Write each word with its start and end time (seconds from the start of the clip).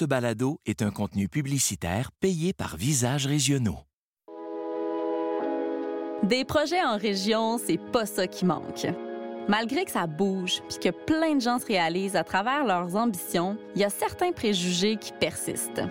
Ce 0.00 0.06
balado 0.06 0.62
est 0.64 0.80
un 0.80 0.90
contenu 0.90 1.28
publicitaire 1.28 2.10
payé 2.10 2.54
par 2.54 2.78
Visages 2.78 3.26
Régionaux. 3.26 3.80
Des 6.22 6.46
projets 6.46 6.82
en 6.82 6.96
région, 6.96 7.58
c'est 7.58 7.76
pas 7.76 8.06
ça 8.06 8.26
qui 8.26 8.46
manque. 8.46 8.86
Malgré 9.46 9.84
que 9.84 9.90
ça 9.90 10.06
bouge 10.06 10.62
puis 10.70 10.78
que 10.78 10.88
plein 10.88 11.34
de 11.34 11.42
gens 11.42 11.58
se 11.58 11.66
réalisent 11.66 12.16
à 12.16 12.24
travers 12.24 12.64
leurs 12.64 12.96
ambitions, 12.96 13.58
il 13.74 13.82
y 13.82 13.84
a 13.84 13.90
certains 13.90 14.32
préjugés 14.32 14.96
qui 14.96 15.12
persistent. 15.12 15.82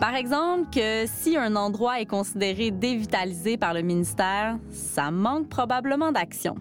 Par 0.00 0.14
exemple, 0.14 0.70
que 0.74 1.04
si 1.04 1.36
un 1.36 1.54
endroit 1.54 2.00
est 2.00 2.06
considéré 2.06 2.70
dévitalisé 2.70 3.58
par 3.58 3.74
le 3.74 3.82
ministère, 3.82 4.56
ça 4.70 5.10
manque 5.10 5.50
probablement 5.50 6.12
d'action. 6.12 6.54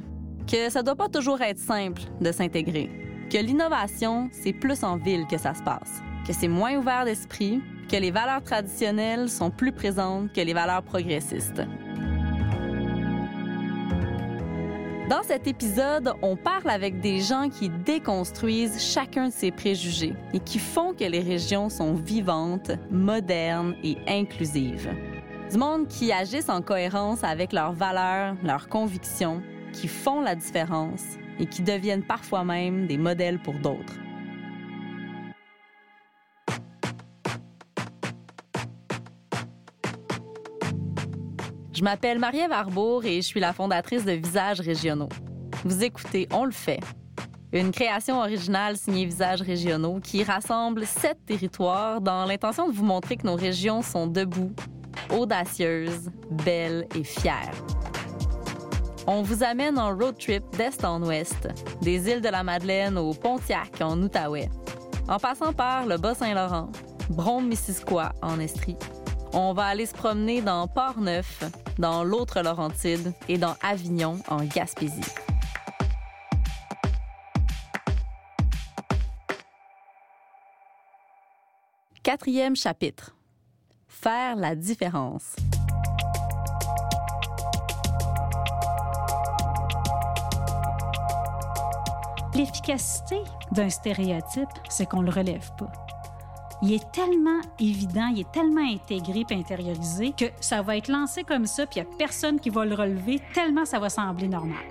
Que 0.52 0.70
ça 0.70 0.84
doit 0.84 0.98
pas 0.98 1.08
toujours 1.08 1.40
être 1.40 1.60
simple 1.60 2.02
de 2.20 2.34
s'intégrer. 2.34 3.01
Que 3.32 3.38
l'innovation, 3.38 4.28
c'est 4.34 4.52
plus 4.52 4.84
en 4.84 4.98
ville 4.98 5.26
que 5.26 5.38
ça 5.38 5.54
se 5.54 5.64
passe. 5.64 6.04
Que 6.28 6.34
c'est 6.34 6.50
moins 6.50 6.76
ouvert 6.76 7.06
d'esprit, 7.06 7.62
que 7.90 7.96
les 7.96 8.12
valeurs 8.12 8.44
traditionnelles 8.44 9.30
sont 9.30 9.50
plus 9.50 9.72
présentes 9.72 10.34
que 10.34 10.42
les 10.42 10.54
valeurs 10.54 10.84
progressistes. 10.84 11.62
Dans 15.10 15.24
cet 15.24 15.48
épisode, 15.48 16.14
on 16.22 16.36
parle 16.36 16.70
avec 16.70 17.00
des 17.00 17.22
gens 17.22 17.48
qui 17.48 17.70
déconstruisent 17.70 18.84
chacun 18.84 19.30
de 19.30 19.34
ces 19.34 19.52
préjugés 19.52 20.14
et 20.34 20.40
qui 20.42 20.60
font 20.60 20.94
que 20.94 21.06
les 21.06 21.22
régions 21.22 21.70
sont 21.70 21.94
vivantes, 21.94 22.72
modernes 22.90 23.76
et 23.82 23.96
inclusives. 24.10 24.90
Du 25.50 25.58
monde 25.58 25.88
qui 25.88 26.12
agissent 26.12 26.50
en 26.50 26.62
cohérence 26.62 27.24
avec 27.24 27.54
leurs 27.54 27.72
valeurs, 27.72 28.36
leurs 28.44 28.68
convictions, 28.68 29.42
qui 29.72 29.88
font 29.88 30.20
la 30.20 30.36
différence 30.36 31.18
et 31.40 31.46
qui 31.46 31.62
deviennent 31.62 32.04
parfois 32.04 32.44
même 32.44 32.88
des 32.88 32.98
modèles 32.98 33.40
pour 33.40 33.54
d'autres. 33.56 33.96
Je 41.74 41.84
m'appelle 41.84 42.20
Marie-Ève 42.20 42.52
Arbour 42.52 43.06
et 43.06 43.16
je 43.16 43.28
suis 43.28 43.40
la 43.40 43.54
fondatrice 43.54 44.06
de 44.06 44.12
Visages 44.12 44.60
régionaux. 44.60 45.10
Vous 45.66 45.84
écoutez 45.84 46.28
On 46.32 46.46
le 46.46 46.52
fait, 46.52 46.80
une 47.54 47.72
création 47.72 48.20
originale 48.20 48.78
signée 48.78 49.06
Visages 49.06 49.42
régionaux 49.42 50.00
qui 50.00 50.24
rassemble 50.24 50.86
sept 50.86 51.18
territoires 51.26 52.00
dans 52.00 52.26
l'intention 52.26 52.68
de 52.70 52.74
vous 52.74 52.86
montrer 52.86 53.18
que 53.18 53.26
nos 53.26 53.36
régions 53.36 53.82
sont 53.82 54.08
debout, 54.08 54.54
audacieuses, 55.10 56.12
belles 56.30 56.88
et 56.96 57.04
fières. 57.04 57.52
On 59.14 59.24
vous 59.24 59.44
amène 59.44 59.78
en 59.78 59.94
road 59.94 60.18
trip 60.18 60.42
d'est 60.56 60.86
en 60.86 61.04
ouest, 61.04 61.50
des 61.82 62.10
îles 62.10 62.22
de 62.22 62.30
la 62.30 62.44
Madeleine 62.44 62.98
au 62.98 63.14
Pontiac 63.14 63.82
en 63.82 64.02
Outaouais, 64.02 64.50
en 65.10 65.20
passant 65.20 65.52
par 65.52 65.86
le 65.86 65.98
Bas-Saint-Laurent, 65.98 66.72
Brome-Missisquoi 67.10 68.14
en 68.22 68.40
Estrie. 68.40 68.78
On 69.34 69.52
va 69.52 69.66
aller 69.66 69.86
se 69.86 69.94
promener 69.94 70.42
dans 70.42 70.66
Port-Neuf, 70.66 71.44
dans 71.78 72.06
l'autre 72.06 72.42
Laurentide 72.42 73.12
et 73.28 73.38
dans 73.38 73.56
Avignon 73.62 74.18
en 74.30 74.46
Gaspésie. 74.46 75.02
Quatrième 82.02 82.56
chapitre. 82.56 83.14
Faire 83.90 84.38
la 84.38 84.56
différence. 84.56 85.36
L'efficacité 92.34 93.22
d'un 93.52 93.70
stéréotype, 93.70 94.50
c'est 94.70 94.86
qu'on 94.86 95.02
le 95.02 95.12
relève 95.12 95.52
pas. 95.58 95.72
Il 96.64 96.72
est 96.72 96.92
tellement 96.92 97.42
évident, 97.60 98.08
il 98.14 98.22
est 98.22 98.32
tellement 98.32 98.62
intégré 98.62 99.26
et 99.30 99.34
intériorisé 99.34 100.14
que 100.18 100.26
ça 100.40 100.62
va 100.62 100.78
être 100.78 100.88
lancé 100.88 101.24
comme 101.24 101.46
ça, 101.46 101.66
puis 101.66 101.80
il 101.80 101.84
n'y 101.84 101.90
a 101.90 101.98
personne 101.98 102.40
qui 102.40 102.50
va 102.50 102.66
le 102.66 102.76
relever 102.76 103.20
tellement 103.34 103.66
ça 103.66 103.80
va 103.80 103.90
sembler 103.90 104.30
normal. 104.30 104.64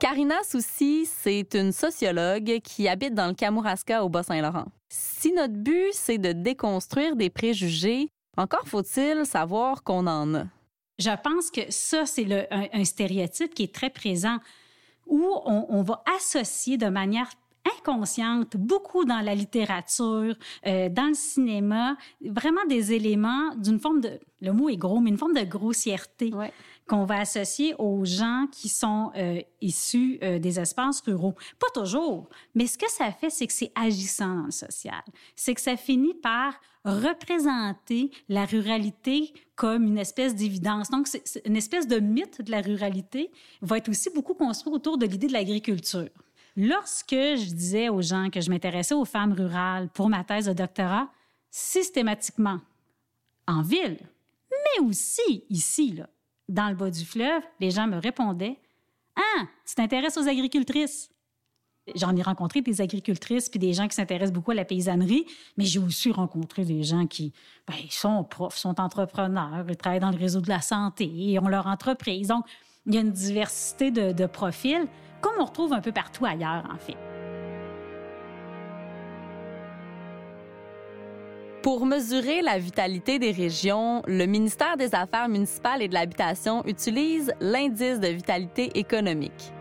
Karina 0.00 0.36
Soucy, 0.44 1.06
c'est 1.06 1.54
une 1.54 1.72
sociologue 1.72 2.60
qui 2.64 2.88
habite 2.88 3.14
dans 3.14 3.26
le 3.28 3.34
Kamouraska 3.34 4.04
au 4.04 4.08
Bas-Saint-Laurent. 4.08 4.66
Si 4.88 5.32
notre 5.32 5.54
but, 5.54 5.92
c'est 5.92 6.18
de 6.18 6.32
déconstruire 6.32 7.14
des 7.14 7.30
préjugés, 7.30 8.08
encore 8.36 8.66
faut-il 8.66 9.26
savoir 9.26 9.82
qu'on 9.84 10.06
en 10.06 10.34
a. 10.34 10.44
Je 10.98 11.10
pense 11.22 11.50
que 11.50 11.60
ça, 11.70 12.06
c'est 12.06 12.48
un, 12.50 12.66
un, 12.72 12.84
stéréotype 12.84 13.54
qui 13.54 13.64
est 13.64 13.74
très 13.74 13.90
présent 13.90 14.38
où 15.08 15.24
on, 15.44 15.82
va 15.82 16.02
associer 16.16 16.76
de 16.76 16.86
manière 16.86 17.28
inconsciente, 17.78 18.56
beaucoup 18.56 19.04
dans 19.04 19.20
la 19.20 19.34
littérature, 19.34 20.34
euh, 20.66 20.88
dans 20.88 21.08
le 21.08 21.14
cinéma, 21.14 21.96
vraiment 22.24 22.64
des 22.68 22.92
éléments 22.92 23.54
d'une 23.56 23.78
forme 23.78 24.00
de, 24.00 24.20
le 24.40 24.52
mot 24.52 24.68
est 24.68 24.76
gros, 24.76 25.00
mais 25.00 25.10
une 25.10 25.18
forme 25.18 25.34
de 25.34 25.44
grossièreté. 25.44 26.32
Qu'on 26.88 27.04
va 27.04 27.20
associer 27.20 27.74
aux 27.78 28.04
gens 28.04 28.46
qui 28.50 28.68
sont 28.68 29.12
euh, 29.16 29.40
issus 29.60 30.18
euh, 30.22 30.38
des 30.38 30.58
espaces 30.58 31.00
ruraux. 31.02 31.34
Pas 31.60 31.68
toujours, 31.72 32.28
mais 32.54 32.66
ce 32.66 32.78
que 32.78 32.90
ça 32.90 33.12
fait, 33.12 33.30
c'est 33.30 33.46
que 33.46 33.52
c'est 33.52 33.70
agissant 33.74 34.34
dans 34.34 34.46
le 34.46 34.50
social. 34.50 35.02
C'est 35.36 35.54
que 35.54 35.60
ça 35.60 35.76
finit 35.76 36.14
par 36.14 36.54
représenter 36.84 38.10
la 38.28 38.44
ruralité 38.44 39.32
comme 39.54 39.84
une 39.84 39.98
espèce 39.98 40.34
d'évidence. 40.34 40.90
Donc, 40.90 41.06
c'est 41.06 41.42
une 41.44 41.56
espèce 41.56 41.86
de 41.86 41.98
mythe 41.98 42.42
de 42.42 42.50
la 42.50 42.60
ruralité 42.60 43.30
va 43.60 43.78
être 43.78 43.88
aussi 43.88 44.10
beaucoup 44.10 44.34
construit 44.34 44.72
autour 44.72 44.98
de 44.98 45.06
l'idée 45.06 45.26
de 45.26 45.32
l'agriculture. 45.32 46.08
Lorsque 46.56 47.10
je 47.10 47.52
disais 47.52 47.88
aux 47.88 48.02
gens 48.02 48.30
que 48.30 48.40
je 48.40 48.50
m'intéressais 48.50 48.94
aux 48.94 49.04
femmes 49.04 49.32
rurales 49.32 49.88
pour 49.90 50.08
ma 50.08 50.24
thèse 50.24 50.46
de 50.46 50.52
doctorat, 50.52 51.08
systématiquement, 51.50 52.60
en 53.46 53.62
ville, 53.62 53.98
mais 54.50 54.86
aussi 54.86 55.44
ici, 55.50 55.92
là, 55.92 56.08
dans 56.48 56.68
le 56.68 56.74
bas 56.74 56.90
du 56.90 57.04
fleuve, 57.04 57.42
les 57.60 57.70
gens 57.70 57.86
me 57.86 57.98
répondaient 57.98 58.58
Ah, 59.16 59.44
tu 59.66 59.74
t'intéresses 59.74 60.16
aux 60.16 60.28
agricultrices. 60.28 61.10
J'en 61.94 62.14
ai 62.16 62.22
rencontré 62.22 62.60
des 62.60 62.80
agricultrices 62.80 63.48
puis 63.48 63.58
des 63.58 63.72
gens 63.72 63.88
qui 63.88 63.94
s'intéressent 63.94 64.32
beaucoup 64.32 64.50
à 64.50 64.54
la 64.54 64.64
paysannerie, 64.64 65.24
mais 65.56 65.64
j'ai 65.64 65.78
aussi 65.78 66.12
rencontré 66.12 66.64
des 66.64 66.82
gens 66.82 67.06
qui 67.06 67.32
ben, 67.66 67.76
sont 67.90 68.24
profs, 68.24 68.56
sont 68.56 68.78
entrepreneurs, 68.78 69.64
ils 69.66 69.76
travaillent 69.76 70.00
dans 70.00 70.10
le 70.10 70.18
réseau 70.18 70.40
de 70.40 70.48
la 70.48 70.60
santé, 70.60 71.06
ils 71.06 71.38
ont 71.38 71.48
leur 71.48 71.66
entreprise. 71.66 72.28
Donc, 72.28 72.44
il 72.86 72.94
y 72.94 72.98
a 72.98 73.00
une 73.00 73.12
diversité 73.12 73.90
de, 73.90 74.12
de 74.12 74.26
profils, 74.26 74.86
comme 75.20 75.34
on 75.38 75.44
retrouve 75.44 75.72
un 75.72 75.80
peu 75.80 75.92
partout 75.92 76.26
ailleurs, 76.26 76.68
en 76.70 76.78
fait. 76.78 77.17
Pour 81.62 81.86
mesurer 81.86 82.40
la 82.40 82.56
vitalité 82.58 83.18
des 83.18 83.32
régions, 83.32 84.02
le 84.06 84.26
ministère 84.26 84.76
des 84.76 84.94
Affaires 84.94 85.28
municipales 85.28 85.82
et 85.82 85.88
de 85.88 85.94
l'Habitation 85.94 86.64
utilise 86.66 87.32
l'indice 87.40 87.98
de 87.98 88.06
vitalité 88.06 88.78
économique. 88.78 89.52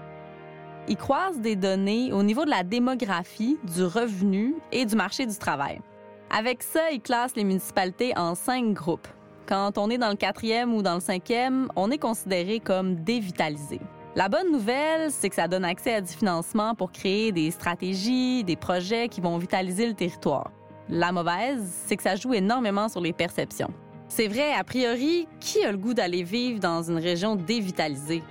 Il 0.88 0.96
croise 0.96 1.40
des 1.40 1.56
données 1.56 2.14
au 2.14 2.22
niveau 2.22 2.46
de 2.46 2.52
la 2.52 2.62
démographie, 2.62 3.58
du 3.76 3.84
revenu 3.84 4.54
et 4.72 4.86
du 4.86 4.96
marché 4.96 5.26
du 5.26 5.36
travail. 5.36 5.82
Avec 6.30 6.62
ça, 6.62 6.92
il 6.92 7.02
classe 7.02 7.36
les 7.36 7.44
municipalités 7.44 8.16
en 8.16 8.36
cinq 8.36 8.74
groupes. 8.74 9.08
Quand 9.48 9.80
on 9.80 9.90
est 9.90 9.98
dans 9.98 10.10
le 10.10 10.16
quatrième 10.16 10.76
ou 10.76 10.84
dans 10.84 10.96
le 10.96 11.02
cinquième, 11.02 11.68
on 11.76 11.90
est 11.90 11.98
considéré 11.98 12.60
comme 12.60 12.96
dévitalisé. 12.96 13.80
La 14.16 14.30
bonne 14.30 14.52
nouvelle, 14.52 15.10
c'est 15.12 15.30
que 15.30 15.36
ça 15.36 15.48
donne 15.48 15.66
accès 15.66 15.96
à 15.96 16.02
du 16.02 16.14
financement 16.14 16.76
pour 16.76 16.92
créer 16.92 17.32
des 17.32 17.50
stratégies, 17.50 18.44
des 18.44 18.56
projets 18.56 19.10
qui 19.10 19.20
vont 19.20 19.38
vitaliser 19.40 19.88
le 19.88 19.94
territoire. 19.94 20.52
La 20.90 21.12
mauvaise, 21.12 21.70
c'est 21.86 21.98
que 21.98 22.04
ça 22.04 22.16
joue 22.16 22.34
énormément 22.34 22.88
sur 22.88 23.02
les 23.02 23.14
perceptions. 23.14 23.70
C'est 24.08 24.28
vrai, 24.28 24.54
a 24.54 24.64
priori, 24.64 25.28
qui 25.40 25.64
a 25.64 25.72
le 25.72 25.78
goût 25.78 25.94
d'aller 25.94 26.24
vivre 26.24 26.60
dans 26.60 26.82
une 26.82 26.98
région 26.98 27.36
dévitalisée? 27.36 28.24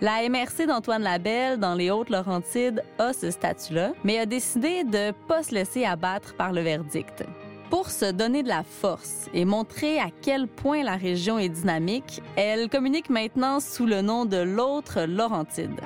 La 0.00 0.28
MRC 0.28 0.66
d'Antoine 0.66 1.02
Labelle, 1.02 1.58
dans 1.58 1.74
les 1.74 1.90
Hautes-Laurentides, 1.90 2.84
a 2.98 3.12
ce 3.12 3.30
statut-là, 3.30 3.92
mais 4.04 4.18
a 4.18 4.26
décidé 4.26 4.84
de 4.84 5.12
pas 5.26 5.42
se 5.42 5.54
laisser 5.54 5.84
abattre 5.84 6.34
par 6.36 6.52
le 6.52 6.60
verdict. 6.62 7.24
Pour 7.70 7.90
se 7.90 8.10
donner 8.10 8.42
de 8.42 8.48
la 8.48 8.62
force 8.62 9.26
et 9.34 9.44
montrer 9.44 9.98
à 9.98 10.08
quel 10.22 10.48
point 10.48 10.82
la 10.82 10.96
région 10.96 11.38
est 11.38 11.48
dynamique, 11.48 12.22
elle 12.36 12.68
communique 12.68 13.10
maintenant 13.10 13.60
sous 13.60 13.86
le 13.86 14.00
nom 14.00 14.24
de 14.24 14.38
l'autre 14.38 15.02
Laurentide. 15.02 15.80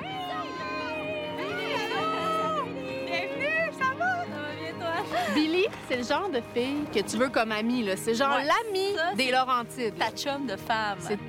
C'est 5.93 5.97
le 5.99 6.03
genre 6.03 6.29
de 6.29 6.41
fille 6.55 6.83
que 6.93 6.99
tu 7.07 7.17
veux 7.17 7.29
comme 7.29 7.51
amie. 7.51 7.83
là. 7.83 7.95
C'est 7.95 8.15
genre 8.15 8.35
Ouais, 8.35 8.45
l'amie 8.45 9.15
des 9.15 9.31
Laurentides. 9.31 9.95
Ta 9.97 10.09
chum 10.09 10.47
de 10.47 10.55
femme. 10.55 10.97
C'est- 10.99 11.19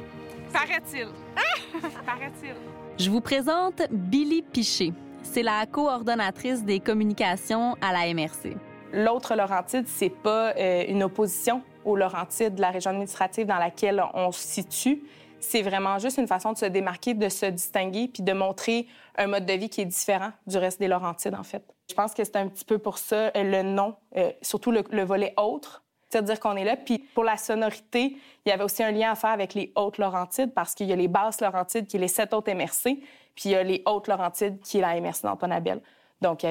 Paraît-il. 0.52 1.08
Paraît-il. 2.06 2.54
Je 2.98 3.10
vous 3.10 3.20
présente 3.20 3.82
Billy 3.90 4.40
Piché. 4.42 4.92
C'est 5.22 5.42
la 5.42 5.66
coordonnatrice 5.66 6.62
des 6.64 6.80
communications 6.80 7.76
à 7.82 7.92
la 7.92 8.12
MRC. 8.14 8.56
L'autre 8.92 9.34
Laurentide, 9.34 9.86
c'est 9.88 10.08
pas 10.10 10.54
euh, 10.56 10.84
une 10.88 11.02
opposition 11.02 11.62
aux 11.84 11.96
Laurentides 11.96 12.54
de 12.54 12.60
la 12.60 12.70
région 12.70 12.90
administrative 12.92 13.46
dans 13.46 13.58
laquelle 13.58 14.02
on 14.14 14.30
se 14.32 14.40
situe. 14.46 15.02
c'est 15.40 15.60
vraiment 15.62 15.98
juste 15.98 16.16
une 16.18 16.28
façon 16.28 16.52
de 16.52 16.58
se 16.58 16.66
démarquer, 16.66 17.12
de 17.12 17.28
se 17.28 17.46
distinguer, 17.46 18.08
puis 18.08 18.22
de 18.22 18.32
montrer 18.32 18.86
un 19.18 19.26
mode 19.26 19.44
de 19.44 19.52
vie 19.54 19.68
qui 19.68 19.80
est 19.82 19.86
différent 19.86 20.30
du 20.46 20.56
reste 20.56 20.78
des 20.80 20.88
Laurentides, 20.88 21.34
en 21.34 21.42
fait. 21.42 21.62
Je 21.88 21.94
pense 21.94 22.14
que 22.14 22.24
c'est 22.24 22.36
un 22.36 22.48
petit 22.48 22.64
peu 22.64 22.78
pour 22.78 22.98
ça 22.98 23.30
euh, 23.36 23.42
le 23.42 23.62
nom, 23.62 23.96
euh, 24.16 24.32
surtout 24.42 24.70
le, 24.70 25.04
volet 25.04 25.34
autre, 25.36 25.84
c'est-à-dire 26.08 26.40
qu'on 26.40 26.56
est 26.56 26.64
là. 26.64 26.76
Puis 26.76 26.98
pour 26.98 27.24
la 27.24 27.36
sonorité, 27.36 28.16
il 28.44 28.48
y 28.48 28.52
avait 28.52 28.64
aussi 28.64 28.82
un 28.82 28.90
lien 28.90 29.10
à 29.12 29.14
faire 29.14 29.30
avec 29.30 29.54
les 29.54 29.72
hautes 29.76 29.98
Laurentides 29.98 30.54
parce 30.54 30.74
qu'il 30.74 30.86
y 30.86 30.92
a 30.92 30.96
les 30.96 31.08
basses 31.08 31.40
Laurentides 31.40 31.86
qui 31.86 31.96
est 31.96 32.00
les 32.00 32.08
sept 32.08 32.32
autres 32.32 32.52
MRC, 32.52 33.00
puis 33.34 33.46
il 33.46 33.50
y 33.50 33.54
a 33.54 33.62
les 33.62 33.82
hautes 33.86 34.08
Laurentides 34.08 34.60
qui 34.60 34.78
est 34.78 34.80
la 34.80 34.98
MRC 35.00 35.22
d'Antoine 35.22 35.52
Abel. 35.52 35.80
Donc 36.20 36.42
il 36.42 36.46
y, 36.46 36.48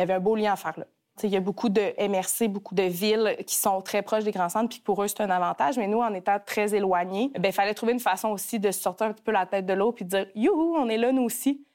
avait, 0.00 0.12
un 0.12 0.20
beau 0.20 0.34
lien 0.34 0.52
à 0.52 0.56
faire 0.56 0.78
là. 0.78 0.86
Il 1.22 1.28
y 1.28 1.36
a 1.36 1.40
beaucoup 1.40 1.68
de 1.68 1.82
MRC, 1.98 2.48
beaucoup 2.48 2.74
de 2.74 2.84
villes 2.84 3.36
qui 3.46 3.56
sont 3.56 3.82
très 3.82 4.00
proches 4.00 4.24
des 4.24 4.30
grands 4.30 4.48
centres, 4.48 4.70
puis 4.70 4.80
pour 4.80 5.02
eux, 5.02 5.08
c'est 5.08 5.20
un 5.20 5.28
avantage. 5.28 5.76
Mais 5.76 5.86
nous, 5.86 5.98
en 5.98 6.14
étant 6.14 6.38
très 6.44 6.74
éloignés, 6.74 7.30
il 7.36 7.52
fallait 7.52 7.74
trouver 7.74 7.92
une 7.92 8.00
façon 8.00 8.28
aussi 8.28 8.58
de 8.58 8.70
sortir 8.70 9.08
un 9.08 9.12
petit 9.12 9.22
peu 9.22 9.32
la 9.32 9.44
tête 9.44 9.66
de 9.66 9.74
l'eau 9.74 9.92
puis 9.92 10.06
de 10.06 10.10
dire 10.10 10.26
Youhou, 10.34 10.76
on 10.78 10.88
est 10.88 10.96
là, 10.96 11.12
nous 11.12 11.24
aussi. 11.24 11.66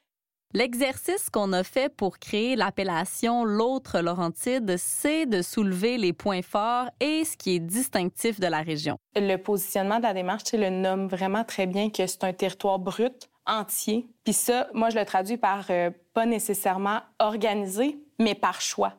L'exercice 0.53 1.30
qu'on 1.30 1.51
a 1.53 1.63
fait 1.63 1.94
pour 1.94 2.18
créer 2.19 2.56
l'appellation 2.56 3.44
L'autre 3.44 4.00
Laurentide, 4.00 4.77
c'est 4.77 5.25
de 5.25 5.42
soulever 5.42 5.97
les 5.97 6.13
points 6.13 6.42
forts 6.42 6.89
et 7.00 7.25
ce 7.25 7.36
qui 7.36 7.56
est 7.56 7.59
distinctif 7.59 8.39
de 8.39 8.47
la 8.47 8.62
région. 8.62 8.97
Le 9.15 9.36
positionnement 9.38 9.97
de 9.97 10.03
la 10.03 10.13
démarche, 10.13 10.44
c'est 10.45 10.57
le 10.57 10.69
nomme 10.69 11.07
vraiment 11.07 11.44
très 11.44 11.68
bien 11.68 11.89
que 11.89 12.07
c'est 12.07 12.24
un 12.24 12.33
territoire 12.33 12.80
brut, 12.80 13.30
entier. 13.45 14.07
Puis 14.24 14.33
ça, 14.33 14.68
moi, 14.74 14.89
je 14.89 14.97
le 14.97 15.06
traduis 15.06 15.38
par 15.38 15.65
euh, 15.69 15.92
pas 16.13 16.25
nécessairement 16.25 17.01
organisé, 17.19 18.00
mais 18.19 18.36
par 18.36 18.62
choix 18.62 18.94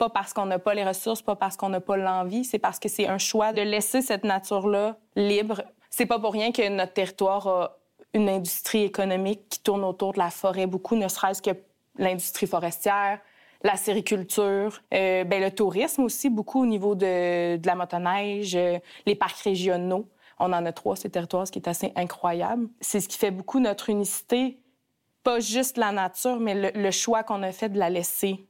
pas 0.00 0.08
parce 0.08 0.32
qu'on 0.32 0.46
n'a 0.46 0.58
pas 0.58 0.72
les 0.72 0.84
ressources, 0.84 1.20
pas 1.20 1.36
parce 1.36 1.58
qu'on 1.58 1.68
n'a 1.68 1.80
pas 1.80 1.98
l'envie, 1.98 2.42
c'est 2.44 2.58
parce 2.58 2.78
que 2.78 2.88
c'est 2.88 3.06
un 3.06 3.18
choix 3.18 3.52
de 3.52 3.60
laisser 3.60 4.00
cette 4.00 4.24
nature-là 4.24 4.96
libre. 5.14 5.62
C'est 5.90 6.06
pas 6.06 6.18
pour 6.18 6.32
rien 6.32 6.52
que 6.52 6.66
notre 6.70 6.94
territoire 6.94 7.46
a 7.46 7.79
une 8.14 8.28
industrie 8.28 8.82
économique 8.82 9.48
qui 9.48 9.60
tourne 9.60 9.84
autour 9.84 10.12
de 10.12 10.18
la 10.18 10.30
forêt 10.30 10.66
beaucoup, 10.66 10.96
ne 10.96 11.08
serait-ce 11.08 11.42
que 11.42 11.50
l'industrie 11.96 12.46
forestière, 12.46 13.20
la 13.62 13.76
sériculture, 13.76 14.80
euh, 14.94 15.24
ben, 15.24 15.42
le 15.42 15.50
tourisme 15.50 16.02
aussi, 16.02 16.30
beaucoup 16.30 16.62
au 16.62 16.66
niveau 16.66 16.94
de, 16.94 17.56
de 17.56 17.66
la 17.66 17.74
motoneige, 17.74 18.56
euh, 18.56 18.78
les 19.06 19.14
parcs 19.14 19.38
régionaux. 19.38 20.08
On 20.38 20.52
en 20.52 20.64
a 20.64 20.72
trois, 20.72 20.96
ces 20.96 21.10
territoires, 21.10 21.46
ce 21.46 21.52
qui 21.52 21.58
est 21.58 21.68
assez 21.68 21.92
incroyable. 21.96 22.68
C'est 22.80 23.00
ce 23.00 23.08
qui 23.08 23.18
fait 23.18 23.30
beaucoup 23.30 23.60
notre 23.60 23.90
unicité, 23.90 24.58
pas 25.22 25.40
juste 25.40 25.76
la 25.76 25.92
nature, 25.92 26.40
mais 26.40 26.72
le, 26.72 26.90
choix 26.90 27.22
qu'on 27.22 27.42
a 27.42 27.52
fait 27.52 27.68
de 27.68 27.78
la 27.78 27.90
laisser 27.90 28.46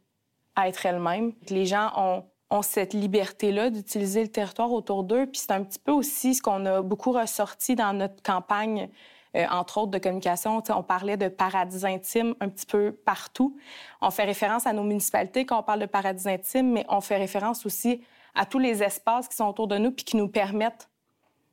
être 0.56 0.86
elle-même. 0.86 1.32
Les 1.48 1.66
gens 1.66 1.90
ont, 1.96 2.24
ont 2.50 2.62
cette 2.62 2.94
liberté-là 2.94 3.70
d'utiliser 3.70 4.22
le 4.22 4.28
territoire 4.28 4.72
autour 4.72 5.02
d'eux. 5.02 5.26
Puis 5.26 5.40
c'est 5.40 5.52
un 5.52 5.64
petit 5.64 5.80
peu 5.80 5.90
aussi 5.90 6.34
ce 6.34 6.42
qu'on 6.42 6.64
a 6.66 6.80
beaucoup 6.82 7.10
ressorti 7.10 7.74
dans 7.74 7.92
notre 7.92 8.22
campagne, 8.22 8.88
euh, 9.36 9.46
entre 9.50 9.78
autres 9.78 9.90
de 9.90 9.98
communication. 9.98 10.62
on 10.70 10.82
parlait 10.82 11.16
de 11.16 11.28
paradis 11.28 11.84
intimes 11.86 12.34
un 12.40 12.48
petit 12.48 12.66
peu 12.66 12.92
partout. 12.92 13.56
On 14.00 14.10
fait 14.10 14.24
référence 14.24 14.66
à 14.66 14.72
nos 14.72 14.82
municipalités 14.82 15.46
quand 15.46 15.60
on 15.60 15.62
parle 15.62 15.80
de 15.80 15.86
paradis 15.86 16.28
intimes, 16.28 16.72
mais 16.72 16.84
on 16.88 17.00
fait 17.00 17.16
référence 17.16 17.64
aussi 17.66 18.02
à 18.34 18.46
tous 18.46 18.58
les 18.58 18.82
espaces 18.82 19.28
qui 19.28 19.36
sont 19.36 19.46
autour 19.46 19.68
de 19.68 19.78
nous 19.78 19.90
puis 19.90 20.04
qui 20.04 20.16
nous 20.16 20.28
permettent 20.28 20.88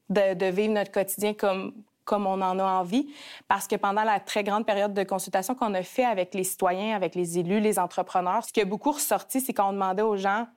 de, 0.09 0.33
de 0.33 0.45
vivre 0.47 0.73
notre 0.73 0.91
quotidien 0.91 1.33
comme, 1.33 1.73
comme 2.07 2.25
on 2.25 2.41
en 2.41 2.57
a 2.57 2.63
envie. 2.63 3.07
Parce 3.47 3.67
que 3.67 3.75
pendant 3.75 4.03
la 4.03 4.19
très 4.19 4.43
grande 4.43 4.65
période 4.65 4.93
de 4.93 5.03
consultation 5.03 5.53
qu'on 5.53 5.73
a 5.75 5.83
fait 5.83 6.05
avec 6.05 6.33
les 6.33 6.43
citoyens, 6.43 6.95
avec 6.95 7.13
les 7.13 7.37
élus, 7.37 7.59
les 7.59 7.77
entrepreneurs, 7.77 8.43
ce 8.43 8.51
qui 8.51 8.61
a 8.61 8.65
beaucoup 8.65 8.91
ressorti, 8.91 9.41
c'est 9.41 9.53
qu'on 9.53 9.73
demandait 9.73 10.01
aux 10.01 10.17
gens, 10.17 10.47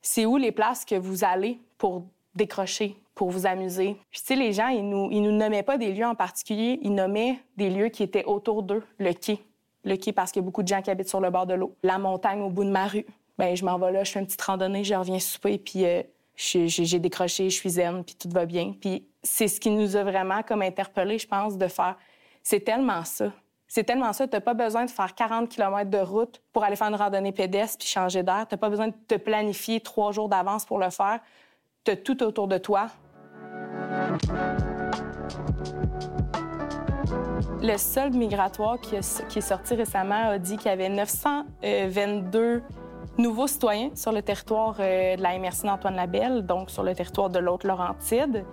c'est 0.00 0.24
où 0.24 0.36
les 0.36 0.52
places 0.52 0.84
que 0.84 0.94
vous 0.94 1.24
allez 1.24 1.60
pour 1.76 2.04
décrocher, 2.34 2.96
pour 3.16 3.30
vous 3.30 3.46
amuser. 3.46 3.96
Puis, 4.10 4.20
tu 4.20 4.26
sais, 4.26 4.36
les 4.36 4.52
gens, 4.52 4.68
ils 4.68 4.88
nous, 4.88 5.08
ils 5.10 5.22
nous 5.22 5.32
nommaient 5.32 5.64
pas 5.64 5.78
des 5.78 5.92
lieux 5.92 6.06
en 6.06 6.14
particulier, 6.14 6.78
ils 6.82 6.94
nommaient 6.94 7.40
des 7.56 7.70
lieux 7.70 7.88
qui 7.88 8.04
étaient 8.04 8.24
autour 8.24 8.62
d'eux. 8.62 8.84
Le 8.98 9.12
quai. 9.12 9.40
Le 9.84 9.96
quai, 9.96 10.12
parce 10.12 10.30
qu'il 10.30 10.42
y 10.42 10.44
a 10.44 10.46
beaucoup 10.46 10.62
de 10.62 10.68
gens 10.68 10.82
qui 10.82 10.90
habitent 10.90 11.08
sur 11.08 11.20
le 11.20 11.30
bord 11.30 11.46
de 11.46 11.54
l'eau. 11.54 11.74
La 11.82 11.98
montagne 11.98 12.42
au 12.42 12.50
bout 12.50 12.64
de 12.64 12.70
ma 12.70 12.86
rue. 12.86 13.06
Bien, 13.38 13.54
je 13.54 13.64
m'en 13.64 13.78
vais 13.78 13.90
là, 13.90 14.04
je 14.04 14.12
fais 14.12 14.20
une 14.20 14.26
petite 14.26 14.42
randonnée, 14.42 14.84
je 14.84 14.94
reviens 14.94 15.18
souper, 15.18 15.58
puis 15.58 15.84
euh, 15.86 16.02
j'ai 16.36 16.98
décroché, 16.98 17.50
je 17.50 17.56
suis 17.56 17.70
zen, 17.70 18.04
puis 18.04 18.14
tout 18.14 18.28
va 18.28 18.44
bien. 18.44 18.74
Puis 18.78 19.06
c'est 19.22 19.48
ce 19.48 19.58
qui 19.60 19.70
nous 19.70 19.96
a 19.96 20.04
vraiment 20.04 20.42
comme 20.42 20.62
interpellés, 20.62 21.18
je 21.18 21.26
pense, 21.26 21.56
de 21.56 21.68
faire. 21.68 21.96
C'est 22.42 22.60
tellement 22.60 23.04
ça. 23.04 23.32
C'est 23.66 23.84
tellement 23.84 24.12
ça. 24.12 24.28
Tu 24.28 24.36
n'as 24.36 24.40
pas 24.40 24.54
besoin 24.54 24.84
de 24.84 24.90
faire 24.90 25.14
40 25.14 25.48
km 25.48 25.90
de 25.90 25.98
route 25.98 26.40
pour 26.52 26.64
aller 26.64 26.76
faire 26.76 26.88
une 26.88 26.94
randonnée 26.94 27.32
pédestre 27.32 27.78
puis 27.78 27.88
changer 27.88 28.22
d'air. 28.22 28.46
Tu 28.48 28.54
n'as 28.54 28.58
pas 28.58 28.68
besoin 28.68 28.88
de 28.88 28.94
te 29.08 29.16
planifier 29.16 29.80
trois 29.80 30.12
jours 30.12 30.28
d'avance 30.28 30.64
pour 30.64 30.78
le 30.78 30.90
faire. 30.90 31.20
Tu 31.84 31.92
as 31.92 31.96
tout 31.96 32.22
autour 32.22 32.46
de 32.46 32.58
toi. 32.58 32.88
Le 37.62 37.76
sol 37.78 38.10
migratoire 38.12 38.78
qui, 38.80 38.96
est 38.96 39.40
sorti 39.40 39.74
récemment 39.74 40.30
a 40.30 40.38
dit 40.38 40.56
qu'il 40.56 40.66
y 40.66 40.74
avait 40.74 40.88
922 40.88 42.62
nouveaux 43.18 43.46
citoyens 43.46 43.90
sur 43.94 44.12
le 44.12 44.22
territoire 44.22 44.76
euh, 44.78 45.16
de 45.16 45.22
la 45.22 45.38
MRC 45.38 45.64
d'Antoine 45.64 45.96
Labelle, 45.96 46.44
donc 46.44 46.70
sur 46.70 46.82
le 46.82 46.94
territoire 46.94 47.30
de 47.30 47.38
l'autre 47.38 47.66
Laurentide. 47.66 48.44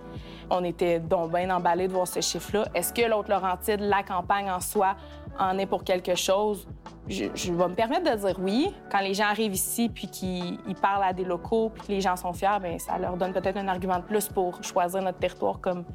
On 0.56 0.64
était 0.64 1.00
donc 1.00 1.32
bien 1.32 1.50
emballés 1.50 1.88
de 1.88 1.94
voir 1.94 2.08
ce 2.08 2.22
chiffre-là. 2.22 2.68
Est-ce 2.76 2.94
que 2.94 3.02
l'autre 3.10 3.32
Laurentide, 3.32 3.80
la 3.80 4.04
campagne 4.04 4.52
en 4.52 4.60
soi, 4.60 4.96
en 5.40 5.58
est 5.58 5.66
pour 5.66 5.84
quelque 5.84 6.14
chose? 6.14 6.68
Je, 7.10 7.24
vais 7.24 7.68
me 7.68 7.74
permettre 7.74 8.12
de 8.12 8.16
dire 8.16 8.36
oui. 8.40 8.72
Quand 8.92 9.00
les 9.00 9.16
gens 9.16 9.26
arrivent 9.26 9.56
ici 9.56 9.90
puis 9.90 10.08
qu'ils 10.08 10.76
parlent 10.80 11.06
à 11.06 11.12
des 11.12 11.26
locaux 11.26 11.72
puis 11.74 11.88
que 11.88 11.92
les 11.92 12.02
gens 12.02 12.16
sont 12.16 12.34
fiers, 12.34 12.60
bien, 12.62 12.78
ça 12.78 13.00
leur 13.00 13.18
donne 13.18 13.34
peut-être 13.34 13.58
un 13.58 13.68
argument 13.68 13.98
de 13.98 14.04
plus 14.04 14.28
pour 14.28 14.64
choisir 14.64 15.02
notre 15.02 15.18
territoire 15.18 15.60
comme, 15.60 15.86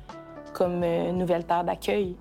comme 0.52 0.82
euh, 0.82 1.12
nouvelle 1.12 1.46
terre 1.46 1.62
d'accueil. 1.62 2.16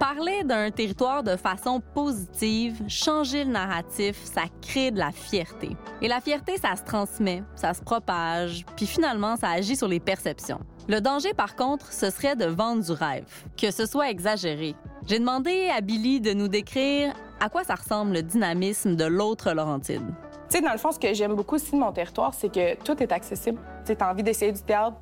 Parler 0.00 0.42
d'un 0.42 0.72
territoire 0.72 1.22
de 1.22 1.36
façon 1.36 1.80
positive, 1.94 2.82
changer 2.88 3.44
le 3.44 3.52
narratif, 3.52 4.24
ça 4.24 4.42
crée 4.60 4.90
de 4.90 4.98
la 4.98 5.12
fierté. 5.12 5.70
Et 6.02 6.08
la 6.08 6.20
fierté, 6.20 6.58
ça 6.58 6.74
se 6.74 6.82
transmet, 6.82 7.44
ça 7.54 7.72
se 7.72 7.80
propage, 7.80 8.66
puis 8.74 8.86
finalement, 8.86 9.36
ça 9.36 9.50
agit 9.50 9.76
sur 9.76 9.88
les 9.88 10.00
perceptions. 10.00 10.60
Le 10.88 11.00
danger, 11.00 11.34
par 11.34 11.56
contre, 11.56 11.92
ce 11.92 12.10
serait 12.10 12.36
de 12.36 12.44
vendre 12.44 12.84
du 12.84 12.92
rêve, 12.92 13.26
que 13.56 13.72
ce 13.72 13.86
soit 13.86 14.08
exagéré. 14.08 14.76
J'ai 15.08 15.18
demandé 15.18 15.68
à 15.76 15.80
Billy 15.80 16.20
de 16.20 16.32
nous 16.32 16.46
décrire 16.46 17.12
à 17.40 17.48
quoi 17.48 17.64
ça 17.64 17.74
ressemble 17.74 18.12
le 18.12 18.22
dynamisme 18.22 18.94
de 18.94 19.04
l'autre 19.04 19.52
Laurentide. 19.52 20.06
Tu 20.48 20.58
sais, 20.58 20.60
dans 20.60 20.70
le 20.70 20.78
fond, 20.78 20.92
ce 20.92 21.00
que 21.00 21.12
j'aime 21.12 21.34
beaucoup 21.34 21.56
aussi 21.56 21.72
de 21.72 21.76
mon 21.76 21.90
territoire, 21.90 22.34
c'est 22.34 22.52
que 22.52 22.76
tout 22.84 23.02
est 23.02 23.10
accessible. 23.10 23.58
Tu 23.84 23.96
as 23.98 24.10
envie 24.10 24.22
d'essayer 24.22 24.52
du 24.52 24.62
théâtre, 24.62 24.96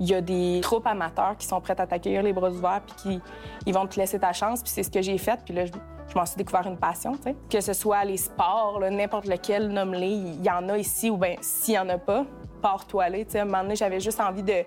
il 0.00 0.10
y 0.10 0.14
a 0.14 0.20
des 0.20 0.60
troupes 0.60 0.86
amateurs 0.86 1.34
qui 1.38 1.46
sont 1.46 1.62
prêtes 1.62 1.80
à 1.80 1.86
t'accueillir 1.86 2.22
les 2.22 2.34
bras 2.34 2.50
ouverts 2.50 2.82
puis 2.86 2.96
qui 2.96 3.20
ils 3.64 3.72
vont 3.72 3.86
te 3.86 3.98
laisser 3.98 4.18
ta 4.18 4.34
chance. 4.34 4.62
Puis 4.62 4.70
c'est 4.70 4.82
ce 4.82 4.90
que 4.90 5.00
j'ai 5.00 5.16
fait. 5.16 5.40
Puis 5.46 5.54
là, 5.54 5.64
je, 5.64 5.72
m'en 6.14 6.26
suis 6.26 6.36
découvert 6.36 6.66
une 6.66 6.76
passion. 6.76 7.12
Que 7.48 7.62
ce 7.62 7.72
soit 7.72 8.04
les 8.04 8.18
sports, 8.18 8.80
n'importe 8.80 9.26
lequel, 9.26 9.68
nomme-les, 9.68 10.10
il 10.10 10.44
y 10.44 10.50
en 10.50 10.68
a 10.68 10.76
ici 10.76 11.08
ou 11.08 11.16
bien 11.16 11.36
s'il 11.40 11.72
y 11.74 11.78
en 11.78 11.88
a 11.88 11.96
pas, 11.96 12.26
pars-toi 12.60 13.04
aller. 13.04 13.26
À 13.34 13.38
un 13.38 13.44
moment 13.46 13.62
donné, 13.62 13.76
j'avais 13.76 14.00
juste 14.00 14.20
envie 14.20 14.42
de, 14.42 14.64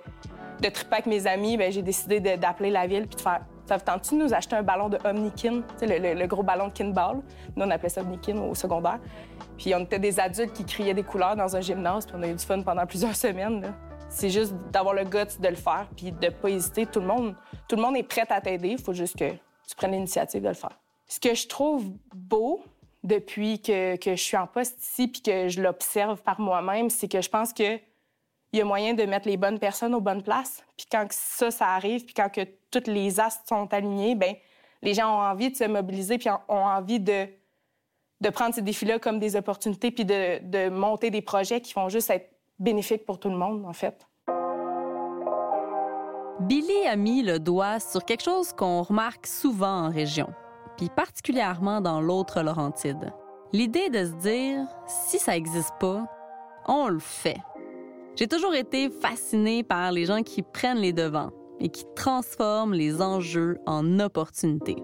de 0.62 0.69
triper 0.69 0.93
avec 0.93 1.05
mes 1.05 1.27
amis. 1.27 1.57
Bien, 1.57 1.69
j'ai 1.69 1.81
décidé 1.81 2.19
d'appeler 2.19 2.69
la 2.71 2.88
ville 2.88 3.07
puis 3.07 3.15
de 3.15 3.21
faire 3.21 3.41
ça 3.65 3.79
tente-tu 3.79 4.15
nous 4.15 4.33
acheter 4.33 4.55
un 4.55 4.62
ballon 4.62 4.89
de 4.89 4.97
Omnikin, 5.03 5.63
le, 5.81 6.25
gros 6.27 6.43
ballon 6.43 6.67
de 6.67 6.74
Kinball? 6.74 7.21
Nous, 7.55 7.65
on 7.65 7.69
appelait 7.71 7.89
ça 7.89 8.01
Omnikin 8.01 8.38
au 8.38 8.53
secondaire. 8.53 9.00
Puis 9.57 9.74
on 9.74 9.79
était 9.79 10.00
des 10.00 10.19
adultes 10.19 10.53
qui 10.53 10.65
criaient 10.65 10.93
des 10.93 11.03
couleurs 11.03 11.35
dans 11.35 11.55
un 11.55 11.62
gymnase, 11.62 12.05
puis 12.05 12.15
on 12.17 12.21
a 12.21 12.27
eu 12.27 12.33
du 12.33 12.45
fun 12.45 12.62
pendant 12.62 12.85
plusieurs 12.88 13.15
semaines. 13.15 13.74
C'est 14.09 14.29
juste 14.29 14.53
d'avoir 14.71 14.93
le 14.93 15.03
guts 15.03 15.39
de 15.39 15.47
le 15.47 15.55
faire 15.55 15.88
puis 15.95 16.12
de 16.12 16.29
pas 16.29 16.50
hésiter. 16.50 16.85
Tout 16.85 17.00
le 17.00 17.07
monde, 17.07 17.35
tout 17.67 17.75
le 17.75 17.81
monde 17.81 17.97
est 17.97 18.03
prêt 18.03 18.25
à 18.29 18.39
t'aider. 18.39 18.69
Il 18.69 18.77
faut 18.77 18.93
juste 18.93 19.17
que 19.17 19.31
tu 19.31 19.75
prennes 19.75 19.91
l'initiative 19.91 20.43
de 20.43 20.47
le 20.47 20.53
faire. 20.53 20.77
Ce 21.07 21.19
que 21.19 21.33
je 21.33 21.47
trouve 21.47 21.85
beau 22.13 22.63
depuis 23.03 23.62
que, 23.62 23.95
que 23.97 24.12
je 24.12 24.21
suis 24.21 24.38
en 24.38 24.47
poste 24.47 24.81
ici 24.81 25.07
puis 25.07 25.21
que 25.21 25.47
je 25.47 25.62
l'observe 25.62 26.21
par 26.21 26.39
moi-même, 26.39 26.89
c'est 26.89 27.07
que 27.07 27.21
je 27.21 27.29
pense 27.29 27.51
que 27.51 27.79
il 28.55 28.59
y 28.59 28.62
a 28.62 28.65
moyen 28.65 28.93
de 28.93 29.03
mettre 29.03 29.27
les 29.27 29.35
bonnes 29.35 29.59
personnes 29.59 29.93
aux 29.93 30.00
bonnes 30.00 30.24
places. 30.24 30.63
Puis 30.77 30.88
quand 30.89 31.05
ça, 31.12 31.51
ça 31.51 31.67
arrive, 31.71 32.05
puis 32.05 32.13
quand 32.13 32.29
que 32.29 32.41
toutes 32.71 32.88
les 32.88 33.19
astres 33.19 33.43
sont 33.50 33.74
alignés, 33.74 34.15
ben 34.15 34.33
les 34.81 34.93
gens 34.93 35.13
ont 35.13 35.21
envie 35.21 35.51
de 35.51 35.57
se 35.57 35.65
mobiliser 35.65 36.17
puis 36.17 36.29
ont 36.29 36.39
envie 36.47 37.01
de, 37.01 37.27
de 38.21 38.29
prendre 38.29 38.55
ces 38.55 38.62
défis-là 38.62 38.97
comme 39.00 39.19
des 39.19 39.35
opportunités 39.35 39.91
puis 39.91 40.05
de, 40.05 40.39
de 40.41 40.69
monter 40.69 41.09
des 41.09 41.21
projets 41.21 41.59
qui 41.59 41.74
vont 41.74 41.89
juste 41.89 42.09
être 42.09 42.29
bénéfique 42.57 43.05
pour 43.05 43.19
tout 43.19 43.29
le 43.29 43.35
monde, 43.35 43.65
en 43.65 43.74
fait. 43.74 44.07
Billy 46.39 46.88
a 46.88 46.95
mis 46.95 47.24
le 47.24 47.39
doigt 47.39 47.81
sur 47.81 48.05
quelque 48.05 48.24
chose 48.24 48.53
qu'on 48.53 48.83
remarque 48.83 49.27
souvent 49.27 49.88
en 49.88 49.89
région, 49.89 50.29
puis 50.77 50.89
particulièrement 50.89 51.81
dans 51.81 52.00
l'autre 52.00 52.41
Laurentide. 52.41 53.12
L'idée 53.51 53.89
de 53.89 54.05
se 54.05 54.13
dire, 54.13 54.65
si 54.88 55.19
ça 55.19 55.33
n'existe 55.33 55.74
pas, 55.77 56.05
on 56.67 56.88
le 56.88 57.00
fait. 57.00 57.38
J'ai 58.15 58.27
toujours 58.27 58.53
été 58.55 58.89
fascinée 58.89 59.63
par 59.63 59.91
les 59.91 60.05
gens 60.05 60.24
qui 60.24 60.41
prennent 60.41 60.77
les 60.77 60.93
devants 60.93 61.31
et 61.60 61.67
qui 61.67 61.84
transforment 61.98 62.74
les 62.74 63.01
enjeux 63.01 63.57
en 63.65 64.00
opportunités. 64.00 64.77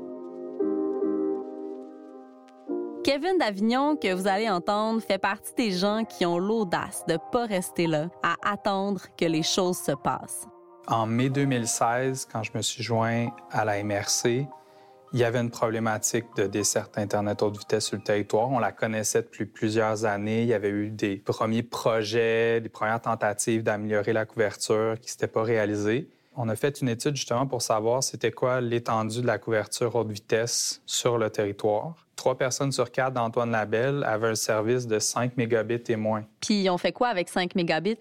Kevin 3.06 3.38
Davignon, 3.40 3.96
que 3.96 4.14
vous 4.14 4.28
allez 4.28 4.50
entendre, 4.50 5.02
fait 5.02 5.18
partie 5.18 5.54
des 5.56 5.72
gens 5.72 6.04
qui 6.04 6.26
ont 6.26 6.38
l'audace 6.38 7.06
de 7.08 7.18
pas 7.32 7.46
rester 7.46 7.88
là, 7.88 8.10
à 8.22 8.36
attendre 8.44 9.02
que 9.18 9.26
les 9.26 9.44
choses 9.44 9.78
se 9.78 9.94
passent. 9.94 10.46
En 10.88 11.08
mai 11.08 11.30
2016, 11.30 12.28
quand 12.32 12.44
je 12.44 12.52
me 12.54 12.62
suis 12.62 12.84
joint 12.84 13.30
à 13.50 13.64
la 13.64 13.82
MRC, 13.82 14.46
il 15.14 15.20
y 15.20 15.24
avait 15.26 15.40
une 15.40 15.50
problématique 15.50 16.26
de 16.38 16.48
desserte 16.48 16.98
Internet 16.98 17.42
haute 17.42 17.58
vitesse 17.58 17.88
sur 17.88 17.98
le 17.98 18.04
territoire. 18.04 18.50
On 18.50 18.60
la 18.60 18.72
connaissait 18.72 19.22
depuis 19.22 19.46
plusieurs 19.46 20.06
années. 20.06 20.44
Il 20.44 20.48
y 20.48 20.54
avait 20.54 20.70
eu 20.70 20.90
des 20.90 21.18
premiers 21.18 21.64
projets, 21.64 22.62
des 22.62 22.70
premières 22.70 23.02
tentatives 23.02 23.62
d'améliorer 23.62 24.14
la 24.14 24.26
couverture 24.26 24.96
qui 25.00 25.08
ne 25.08 25.10
s'étaient 25.10 25.28
pas 25.28 25.44
réalisées. 25.44 26.08
On 26.38 26.48
a 26.48 26.56
fait 26.56 26.80
une 26.80 26.88
étude 26.88 27.18
justement 27.18 27.46
pour 27.46 27.62
savoir 27.62 28.04
c'était 28.04 28.32
quoi 28.32 28.62
l'étendue 28.62 29.22
de 29.22 29.28
la 29.28 29.38
couverture 29.38 29.94
haute 29.96 30.10
vitesse 30.10 30.82
sur 30.86 31.18
le 31.18 31.30
territoire. 31.30 32.08
Trois 32.16 32.38
personnes 32.38 32.72
sur 32.72 32.90
quatre 32.90 33.14
d'Antoine 33.14 33.52
Labelle 33.52 34.06
avaient 34.06 34.30
un 34.30 34.36
service 34.36 34.88
de 34.88 34.98
5 34.98 35.36
mégabits 35.36 35.84
et 35.90 35.98
moins. 35.98 36.24
Puis 36.40 36.70
on 36.70 36.78
fait 36.78 36.94
quoi 36.94 37.10
avec 37.10 37.28
5 37.28 37.56
mégabits? 37.56 37.98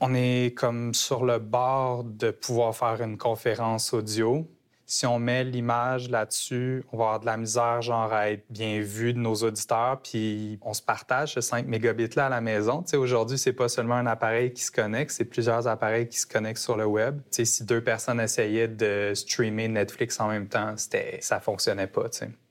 On 0.00 0.14
est 0.14 0.54
comme 0.54 0.92
sur 0.92 1.24
le 1.24 1.38
bord 1.38 2.04
de 2.04 2.30
pouvoir 2.30 2.76
faire 2.76 3.00
une 3.02 3.16
conférence 3.16 3.94
audio 3.94 4.46
si 4.90 5.06
on 5.06 5.20
met 5.20 5.44
l'image 5.44 6.10
là-dessus, 6.10 6.82
on 6.90 6.96
va 6.96 7.04
avoir 7.04 7.20
de 7.20 7.26
la 7.26 7.36
misère, 7.36 7.80
genre, 7.80 8.12
à 8.12 8.30
être 8.30 8.44
bien 8.50 8.80
vu 8.80 9.12
de 9.12 9.20
nos 9.20 9.36
auditeurs, 9.36 10.00
puis 10.02 10.58
on 10.62 10.74
se 10.74 10.82
partage 10.82 11.34
ce 11.34 11.40
5 11.40 11.64
mégabits-là 11.68 12.26
à 12.26 12.28
la 12.28 12.40
maison. 12.40 12.82
Tu 12.82 12.90
sais, 12.90 12.96
aujourd'hui, 12.96 13.38
c'est 13.38 13.52
pas 13.52 13.68
seulement 13.68 13.94
un 13.94 14.06
appareil 14.06 14.52
qui 14.52 14.64
se 14.64 14.72
connecte, 14.72 15.12
c'est 15.12 15.26
plusieurs 15.26 15.68
appareils 15.68 16.08
qui 16.08 16.18
se 16.18 16.26
connectent 16.26 16.60
sur 16.60 16.76
le 16.76 16.86
web. 16.86 17.20
Tu 17.30 17.36
sais, 17.36 17.44
si 17.44 17.64
deux 17.64 17.84
personnes 17.84 18.18
essayaient 18.18 18.66
de 18.66 19.12
streamer 19.14 19.68
Netflix 19.68 20.18
en 20.18 20.26
même 20.26 20.48
temps, 20.48 20.76
c'était, 20.76 21.18
ça 21.20 21.38
fonctionnait 21.38 21.86
pas. 21.86 22.06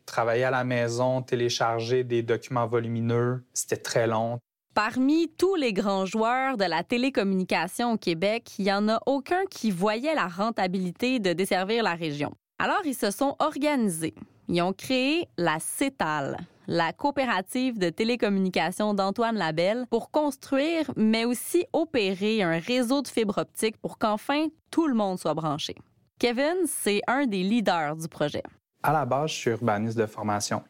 Travailler 0.05 0.45
à 0.45 0.51
la 0.51 0.63
maison, 0.63 1.21
télécharger 1.21 2.05
des 2.05 2.23
documents 2.23 2.67
volumineux, 2.67 3.43
c'était 3.53 3.75
très 3.75 4.07
long. 4.07 4.39
Parmi 4.81 5.27
tous 5.37 5.55
les 5.55 5.73
grands 5.73 6.05
joueurs 6.05 6.55
de 6.55 6.63
la 6.63 6.85
télécommunication 6.85 7.91
au 7.91 7.97
Québec, 7.97 8.51
il 8.59 8.63
n'y 8.63 8.71
en 8.71 8.87
a 8.87 9.01
aucun 9.07 9.43
qui 9.51 9.71
voyait 9.71 10.15
la 10.15 10.29
rentabilité 10.29 11.19
de 11.19 11.33
desservir 11.33 11.83
la 11.83 11.95
région. 11.95 12.31
Alors, 12.59 12.79
ils 12.85 12.95
se 12.95 13.11
sont 13.11 13.35
organisés. 13.39 14.13
Ils 14.47 14.61
ont 14.61 14.71
créé 14.71 15.27
la 15.37 15.59
CETAL, 15.59 16.37
la 16.67 16.93
coopérative 16.93 17.77
de 17.77 17.89
télécommunication 17.89 18.93
d'Antoine 18.93 19.35
Labelle, 19.35 19.83
pour 19.89 20.11
construire, 20.11 20.89
mais 20.95 21.25
aussi 21.25 21.65
opérer 21.73 22.41
un 22.41 22.57
réseau 22.57 23.01
de 23.01 23.09
fibres 23.09 23.39
optiques 23.39 23.75
pour 23.81 23.97
qu'enfin 23.97 24.47
tout 24.71 24.87
le 24.87 24.93
monde 24.93 25.19
soit 25.19 25.33
branché. 25.33 25.75
Kevin, 26.19 26.55
c'est 26.67 27.01
un 27.05 27.25
des 27.25 27.43
leaders 27.43 27.97
du 27.97 28.07
projet. 28.07 28.43
À 28.81 28.93
la 28.93 29.05
base, 29.05 29.31
je 29.31 29.35
suis 29.35 29.51
urbaniste 29.51 29.97
de 29.97 30.05
formation. 30.05 30.63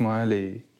Moi, 0.00 0.24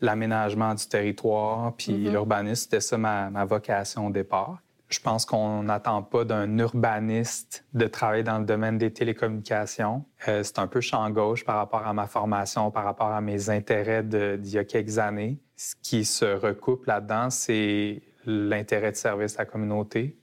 l'aménagement 0.01 0.75
du 0.75 0.87
territoire 0.87 1.75
puis 1.77 1.93
mm-hmm. 1.93 2.11
l'urbanisme, 2.11 2.63
c'était 2.63 2.81
ça 2.81 2.99
ma, 2.99 3.45
vocation 3.45 4.07
au 4.07 4.11
départ. 4.11 4.59
Je 4.89 5.01
pense 5.01 5.27
qu'on 5.27 5.65
n'attend 5.65 6.03
pas 6.03 6.25
d'un 6.25 6.57
urbaniste 6.59 7.67
de 7.75 7.87
travailler 7.87 8.23
dans 8.23 8.39
le 8.39 8.47
domaine 8.47 8.79
des 8.79 8.91
télécommunications. 8.91 10.05
Euh, 10.29 10.43
c'est 10.43 10.59
un 10.59 10.67
peu 10.67 10.81
champ 10.81 11.11
gauche 11.11 11.45
par 11.45 11.57
rapport 11.57 11.87
à 11.87 11.93
ma 11.93 12.07
formation, 12.07 12.71
par 12.71 12.85
rapport 12.85 13.09
à 13.13 13.21
mes 13.21 13.51
intérêts 13.51 14.03
d'il 14.03 14.49
y 14.49 14.59
a 14.59 14.65
quelques 14.65 14.99
années. 14.99 15.39
Ce 15.57 15.75
qui 15.83 16.07
se 16.07 16.25
recoupe 16.25 16.87
là-dedans, 16.87 17.29
c'est 17.29 18.01
l'intérêt 18.25 18.93
de 18.93 18.97
service 18.97 19.37
à 19.37 19.41
la 19.41 19.47
communauté. 19.47 20.17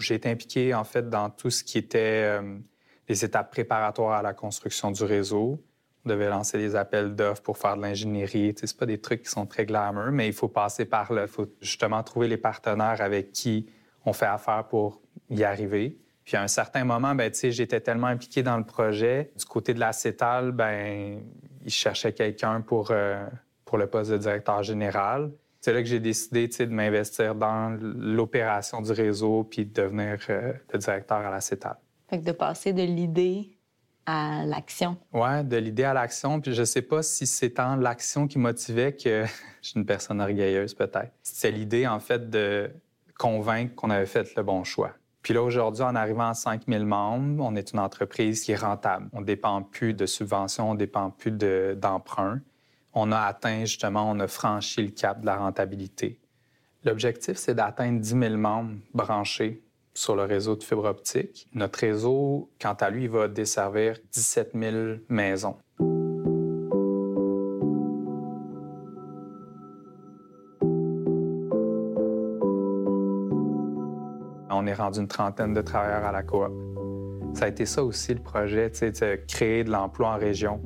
J'ai 0.00 0.14
été 0.14 0.30
impliqué, 0.30 0.74
en 0.74 0.84
fait, 0.84 1.08
dans 1.08 1.30
tout 1.30 1.50
ce 1.50 1.62
qui 1.62 1.78
était 1.78 2.38
euh, 2.38 2.58
les 3.08 3.24
étapes 3.24 3.50
préparatoires 3.50 4.18
à 4.18 4.22
la 4.22 4.32
construction 4.32 4.90
du 4.90 5.04
réseau, 5.04 5.60
devait 6.08 6.28
lancer 6.28 6.58
des 6.58 6.74
appels 6.74 7.14
d'offres 7.14 7.42
pour 7.42 7.58
faire 7.58 7.76
de 7.76 7.82
l'ingénierie. 7.82 8.54
Ce 8.60 8.74
pas 8.74 8.86
des 8.86 8.98
trucs 9.00 9.22
qui 9.22 9.30
sont 9.30 9.46
très 9.46 9.66
glamour, 9.66 10.10
mais 10.10 10.26
il 10.26 10.32
faut 10.32 10.48
passer 10.48 10.84
par 10.84 11.12
là. 11.12 11.22
Il 11.22 11.28
faut 11.28 11.46
justement 11.60 12.02
trouver 12.02 12.26
les 12.26 12.36
partenaires 12.36 13.00
avec 13.00 13.32
qui 13.32 13.66
on 14.04 14.12
fait 14.12 14.26
affaire 14.26 14.64
pour 14.64 15.00
y 15.30 15.44
arriver. 15.44 15.96
Puis 16.24 16.36
à 16.36 16.42
un 16.42 16.48
certain 16.48 16.84
moment, 16.84 17.14
ben, 17.14 17.32
j'étais 17.32 17.80
tellement 17.80 18.08
impliqué 18.08 18.42
dans 18.42 18.56
le 18.56 18.64
projet. 18.64 19.30
Du 19.36 19.44
côté 19.44 19.72
de 19.72 19.80
la 19.80 19.92
CETAL, 19.92 20.52
ben, 20.52 21.20
ils 21.64 21.70
cherchaient 21.70 22.12
quelqu'un 22.12 22.60
pour, 22.60 22.88
euh, 22.90 23.26
pour 23.64 23.78
le 23.78 23.86
poste 23.86 24.10
de 24.10 24.18
directeur 24.18 24.62
général. 24.62 25.30
C'est 25.60 25.72
là 25.72 25.82
que 25.82 25.88
j'ai 25.88 26.00
décidé 26.00 26.48
de 26.48 26.66
m'investir 26.66 27.34
dans 27.34 27.76
l'opération 27.80 28.80
du 28.80 28.92
réseau 28.92 29.44
puis 29.44 29.64
de 29.66 29.72
devenir 29.82 30.18
euh, 30.30 30.52
directeur 30.74 31.18
à 31.18 31.30
la 31.30 31.40
CETAL. 31.40 31.76
Fait 32.08 32.20
que 32.20 32.24
de 32.24 32.32
passer 32.32 32.72
de 32.72 32.82
l'idée 32.82 33.57
à 34.08 34.46
l'action. 34.46 34.96
Oui, 35.12 35.44
de 35.44 35.58
l'idée 35.58 35.84
à 35.84 35.92
l'action. 35.92 36.40
Puis 36.40 36.54
je 36.54 36.64
sais 36.64 36.80
pas 36.80 37.02
si 37.02 37.26
c'est 37.26 37.50
tant 37.50 37.76
l'action 37.76 38.26
qui 38.26 38.38
motivait 38.38 38.92
que 38.92 39.24
je 39.62 39.68
suis 39.68 39.78
une 39.78 39.84
personne 39.84 40.20
orgueilleuse 40.20 40.72
peut-être. 40.72 41.12
C'est 41.22 41.50
l'idée 41.50 41.86
en 41.86 42.00
fait 42.00 42.30
de 42.30 42.70
convaincre 43.18 43.74
qu'on 43.74 43.90
avait 43.90 44.06
fait 44.06 44.34
le 44.34 44.42
bon 44.42 44.64
choix. 44.64 44.92
Puis 45.20 45.34
là, 45.34 45.42
aujourd'hui, 45.42 45.82
en 45.82 45.94
arrivant 45.94 46.28
à 46.30 46.34
5000 46.34 46.86
membres, 46.86 47.44
on 47.44 47.54
est 47.54 47.72
une 47.72 47.80
entreprise 47.80 48.42
qui 48.42 48.52
est 48.52 48.56
rentable. 48.56 49.08
On 49.12 49.20
ne 49.20 49.26
dépend 49.26 49.62
plus 49.62 49.92
de 49.92 50.06
subventions, 50.06 50.70
on 50.70 50.74
ne 50.74 50.78
dépend 50.78 51.10
plus 51.10 51.32
d'emprunts. 51.32 52.40
on 52.94 53.12
a 53.12 53.20
atteint, 53.20 53.66
justement, 53.66 54.08
on 54.10 54.18
a 54.20 54.28
franchi 54.28 54.82
le 54.82 54.90
cap 54.90 55.20
de 55.20 55.26
la 55.26 55.36
rentabilité. 55.36 56.18
L'objectif, 56.84 57.36
c'est 57.36 57.54
d'atteindre 57.54 58.00
10 58.00 58.08
000 58.08 58.36
membres 58.36 58.76
branchés 58.94 59.60
sur 59.98 60.14
le 60.14 60.22
réseau 60.22 60.54
de 60.54 60.62
fibre 60.62 60.84
optique. 60.84 61.48
Notre 61.54 61.80
réseau, 61.80 62.50
quant 62.60 62.74
à 62.74 62.88
lui, 62.88 63.08
va 63.08 63.26
desservir 63.26 63.98
17 64.12 64.52
000 64.54 64.76
maisons. 65.08 65.56
On 74.50 74.66
est 74.66 74.74
rendu 74.74 75.00
une 75.00 75.08
trentaine 75.08 75.52
de 75.52 75.62
travailleurs 75.62 76.04
à 76.04 76.12
la 76.12 76.22
coop. 76.22 76.52
Ça 77.34 77.46
a 77.46 77.48
été 77.48 77.66
ça 77.66 77.82
aussi 77.82 78.14
le 78.14 78.20
projet, 78.20 78.70
de 78.70 79.26
créer 79.26 79.64
de 79.64 79.70
l'emploi 79.70 80.14
en 80.14 80.18
région. 80.18 80.60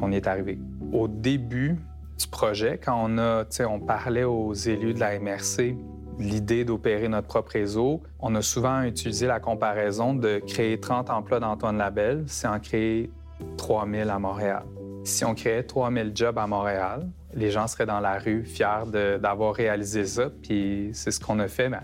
On 0.00 0.12
y 0.12 0.16
est 0.16 0.26
arrivé. 0.26 0.58
Au 0.92 1.08
début 1.08 1.76
du 2.18 2.26
projet, 2.28 2.78
quand 2.82 2.96
on, 2.96 3.18
a, 3.18 3.44
on 3.68 3.80
parlait 3.80 4.24
aux 4.24 4.52
élus 4.52 4.94
de 4.94 5.00
la 5.00 5.18
MRC, 5.18 5.76
l'idée 6.18 6.64
d'opérer 6.64 7.08
notre 7.08 7.28
propre 7.28 7.52
réseau, 7.52 8.02
on 8.18 8.34
a 8.34 8.42
souvent 8.42 8.82
utilisé 8.82 9.26
la 9.26 9.40
comparaison 9.40 10.14
de 10.14 10.40
créer 10.46 10.78
30 10.80 11.10
emplois 11.10 11.40
d'Antoine 11.40 11.78
Labelle, 11.78 12.24
c'est 12.26 12.48
en 12.48 12.58
créer 12.58 13.10
3000 13.56 14.10
à 14.10 14.18
Montréal. 14.18 14.64
Si 15.04 15.24
on 15.24 15.34
créait 15.34 15.62
3000 15.62 16.12
jobs 16.14 16.38
à 16.38 16.46
Montréal, 16.46 17.08
les 17.34 17.50
gens 17.50 17.66
seraient 17.66 17.86
dans 17.86 18.00
la 18.00 18.18
rue 18.18 18.44
fiers 18.44 18.84
d'avoir 19.20 19.54
réalisé 19.54 20.04
ça, 20.04 20.30
puis 20.42 20.90
c'est 20.92 21.10
ce 21.10 21.20
qu'on 21.20 21.38
a 21.38 21.48
fait, 21.48 21.68
mais 21.68 21.78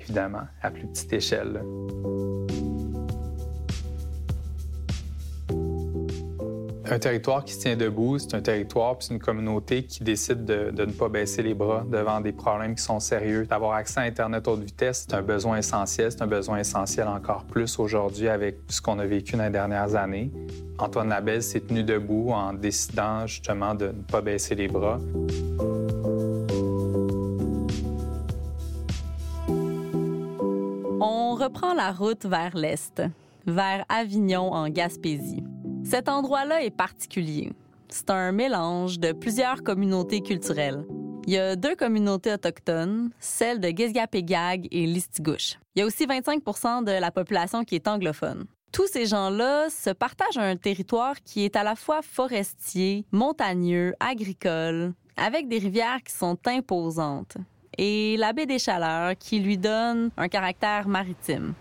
évidemment, 0.00 0.46
à 0.62 0.70
plus 0.70 0.86
petite 0.86 1.12
échelle. 1.12 1.62
Un 6.88 7.00
territoire 7.00 7.44
qui 7.44 7.52
se 7.52 7.60
tient 7.60 7.76
debout, 7.76 8.18
c'est 8.18 8.34
un 8.34 8.40
territoire 8.40 8.96
puis 8.96 9.08
c'est 9.08 9.14
une 9.14 9.20
communauté 9.20 9.82
qui 9.82 10.04
décide 10.04 10.44
de, 10.44 10.70
ne 10.70 10.92
pas 10.92 11.08
baisser 11.08 11.42
les 11.42 11.52
bras 11.52 11.84
devant 11.90 12.20
des 12.20 12.30
problèmes 12.30 12.76
qui 12.76 12.82
sont 12.82 13.00
sérieux. 13.00 13.44
D'avoir 13.44 13.72
accès 13.72 13.98
à 13.98 14.02
Internet 14.04 14.46
haute 14.46 14.62
vitesse, 14.62 15.04
c'est 15.08 15.16
un 15.16 15.22
besoin 15.22 15.58
essentiel. 15.58 16.12
C'est 16.12 16.22
un 16.22 16.28
besoin 16.28 16.58
essentiel 16.58 17.08
encore 17.08 17.44
plus 17.44 17.80
aujourd'hui 17.80 18.28
avec 18.28 18.58
ce 18.68 18.80
qu'on 18.80 19.00
a 19.00 19.04
vécu 19.04 19.36
dans 19.36 19.42
les 19.42 19.50
dernières 19.50 19.96
années. 19.96 20.30
Antoine 20.78 21.08
Labelle 21.08 21.42
s'est 21.42 21.60
tenu 21.60 21.82
debout 21.82 22.30
en 22.30 22.52
décidant 22.52 23.26
justement 23.26 23.74
de 23.74 23.86
ne 23.86 24.02
pas 24.02 24.20
baisser 24.20 24.54
les 24.54 24.68
bras. 24.68 25.00
On 31.00 31.34
reprend 31.34 31.74
la 31.74 31.90
route 31.90 32.24
vers 32.26 32.56
l'est, 32.56 33.02
vers 33.44 33.84
Avignon 33.88 34.52
en 34.52 34.68
Gaspésie. 34.68 35.42
Cet 35.88 36.08
endroit-là 36.08 36.64
est 36.64 36.76
particulier. 36.76 37.52
C'est 37.88 38.10
un 38.10 38.32
mélange 38.32 38.98
de 38.98 39.12
plusieurs 39.12 39.62
communautés 39.62 40.20
culturelles. 40.20 40.84
Il 41.28 41.32
y 41.32 41.38
a 41.38 41.54
deux 41.54 41.76
communautés 41.76 42.32
autochtones, 42.32 43.10
celles 43.20 43.60
de 43.60 43.68
Gizgapégag 43.68 44.66
et 44.72 44.84
Listigouche. 44.84 45.60
Il 45.76 45.80
y 45.80 45.82
a 45.82 45.86
aussi 45.86 46.04
25% 46.04 46.82
de 46.82 46.90
la 46.90 47.12
population 47.12 47.62
qui 47.62 47.76
est 47.76 47.86
anglophone. 47.86 48.46
Tous 48.72 48.88
ces 48.88 49.06
gens-là 49.06 49.70
se 49.70 49.90
partagent 49.90 50.38
un 50.38 50.56
territoire 50.56 51.14
qui 51.22 51.44
est 51.44 51.54
à 51.54 51.62
la 51.62 51.76
fois 51.76 52.00
forestier, 52.02 53.04
montagneux, 53.12 53.94
agricole, 54.00 54.92
avec 55.16 55.46
des 55.46 55.58
rivières 55.58 56.02
qui 56.04 56.12
sont 56.12 56.36
imposantes, 56.46 57.36
et 57.78 58.16
la 58.16 58.32
baie 58.32 58.46
des 58.46 58.58
Chaleurs 58.58 59.16
qui 59.16 59.38
lui 59.38 59.56
donne 59.56 60.10
un 60.16 60.26
caractère 60.26 60.88
maritime. 60.88 61.54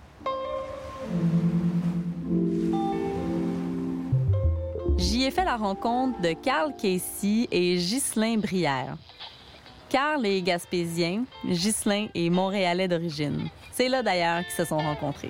J'y 5.05 5.23
ai 5.23 5.29
fait 5.29 5.45
la 5.45 5.55
rencontre 5.55 6.19
de 6.19 6.33
Carl 6.33 6.73
Casey 6.75 7.47
et 7.51 7.75
Ghislain 7.75 8.37
Brière. 8.37 8.97
Carl 9.87 10.25
est 10.25 10.41
gaspésien, 10.41 11.25
Ghislain 11.45 12.07
est 12.15 12.31
montréalais 12.31 12.87
d'origine. 12.87 13.49
C'est 13.71 13.87
là 13.87 14.01
d'ailleurs 14.01 14.43
qu'ils 14.43 14.55
se 14.55 14.65
sont 14.65 14.79
rencontrés. 14.79 15.29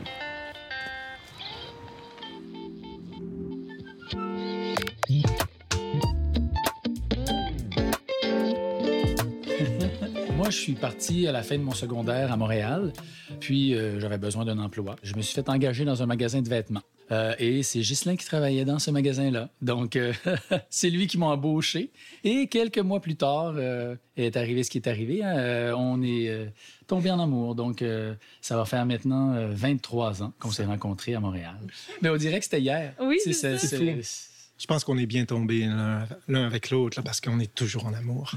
Moi, 10.37 10.49
je 10.51 10.57
suis 10.57 10.75
parti 10.75 11.27
à 11.27 11.33
la 11.33 11.43
fin 11.43 11.57
de 11.57 11.63
mon 11.63 11.73
secondaire 11.73 12.31
à 12.31 12.37
Montréal, 12.37 12.93
puis 13.41 13.75
euh, 13.75 13.99
j'avais 13.99 14.17
besoin 14.17 14.45
d'un 14.45 14.59
emploi. 14.59 14.95
Je 15.03 15.15
me 15.15 15.21
suis 15.21 15.35
fait 15.35 15.49
engager 15.49 15.83
dans 15.83 16.01
un 16.01 16.05
magasin 16.05 16.41
de 16.41 16.47
vêtements. 16.47 16.79
Euh, 17.11 17.35
et 17.37 17.61
c'est 17.63 17.79
Ghislain 17.81 18.15
qui 18.15 18.25
travaillait 18.25 18.65
dans 18.65 18.79
ce 18.79 18.89
magasin-là. 18.89 19.49
Donc, 19.61 19.95
euh, 19.95 20.11
c'est 20.69 20.89
lui 20.89 21.05
qui 21.07 21.17
m'a 21.17 21.27
embauché. 21.27 21.91
Et 22.23 22.47
quelques 22.47 22.79
mois 22.79 22.99
plus 22.99 23.15
tard, 23.15 23.53
euh, 23.57 23.95
est 24.17 24.35
arrivé 24.37 24.63
ce 24.63 24.69
qui 24.71 24.79
est 24.79 24.87
arrivé. 24.87 25.23
hein. 25.23 25.73
on 25.77 26.01
est 26.01 26.51
tombé 26.87 27.11
en 27.11 27.19
amour. 27.19 27.53
Donc, 27.55 27.83
ça 28.41 28.57
va 28.57 28.65
faire 28.65 28.85
maintenant 28.85 29.35
23 29.51 30.23
ans 30.23 30.33
qu'on 30.39 30.51
s'est 30.51 30.65
rencontrés 30.65 31.13
à 31.15 31.19
Montréal. 31.19 31.55
Mais 32.01 32.09
on 32.09 32.17
dirait 32.17 32.39
que 32.39 32.45
c'était 32.45 32.61
hier. 32.61 32.93
Oui, 32.99 33.19
c'est 33.23 33.33
ça. 33.33 33.57
c'est- 33.57 33.97
Je 34.57 34.65
pense 34.67 34.83
qu'on 34.85 34.97
est 34.97 35.05
bien 35.05 35.25
tombés 35.25 35.65
l'un 35.65 36.07
l'un 36.29 36.45
avec 36.45 36.69
l'autre 36.69 36.97
là, 36.97 37.03
parce 37.03 37.19
qu'on 37.21 37.39
est 37.39 37.53
toujours 37.53 37.85
en 37.85 37.93
amour. 37.93 38.31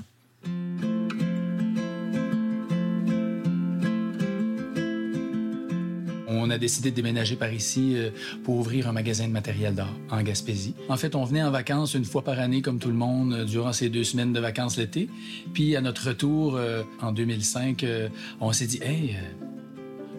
On 6.48 6.50
a 6.50 6.56
décidé 6.56 6.90
de 6.90 6.96
déménager 6.96 7.36
par 7.36 7.52
ici 7.52 7.92
euh, 7.94 8.08
pour 8.42 8.56
ouvrir 8.56 8.88
un 8.88 8.92
magasin 8.92 9.28
de 9.28 9.32
matériel 9.32 9.74
d'art 9.74 9.92
en 10.10 10.22
Gaspésie. 10.22 10.74
En 10.88 10.96
fait, 10.96 11.14
on 11.14 11.22
venait 11.22 11.42
en 11.42 11.50
vacances 11.50 11.92
une 11.92 12.06
fois 12.06 12.24
par 12.24 12.40
année, 12.40 12.62
comme 12.62 12.78
tout 12.78 12.88
le 12.88 12.94
monde, 12.94 13.34
euh, 13.34 13.44
durant 13.44 13.74
ces 13.74 13.90
deux 13.90 14.02
semaines 14.02 14.32
de 14.32 14.40
vacances 14.40 14.78
l'été. 14.78 15.10
Puis, 15.52 15.76
à 15.76 15.82
notre 15.82 16.08
retour, 16.08 16.56
euh, 16.56 16.84
en 17.02 17.12
2005, 17.12 17.84
euh, 17.84 18.08
on 18.40 18.50
s'est 18.52 18.66
dit, 18.66 18.80
hey, 18.82 19.14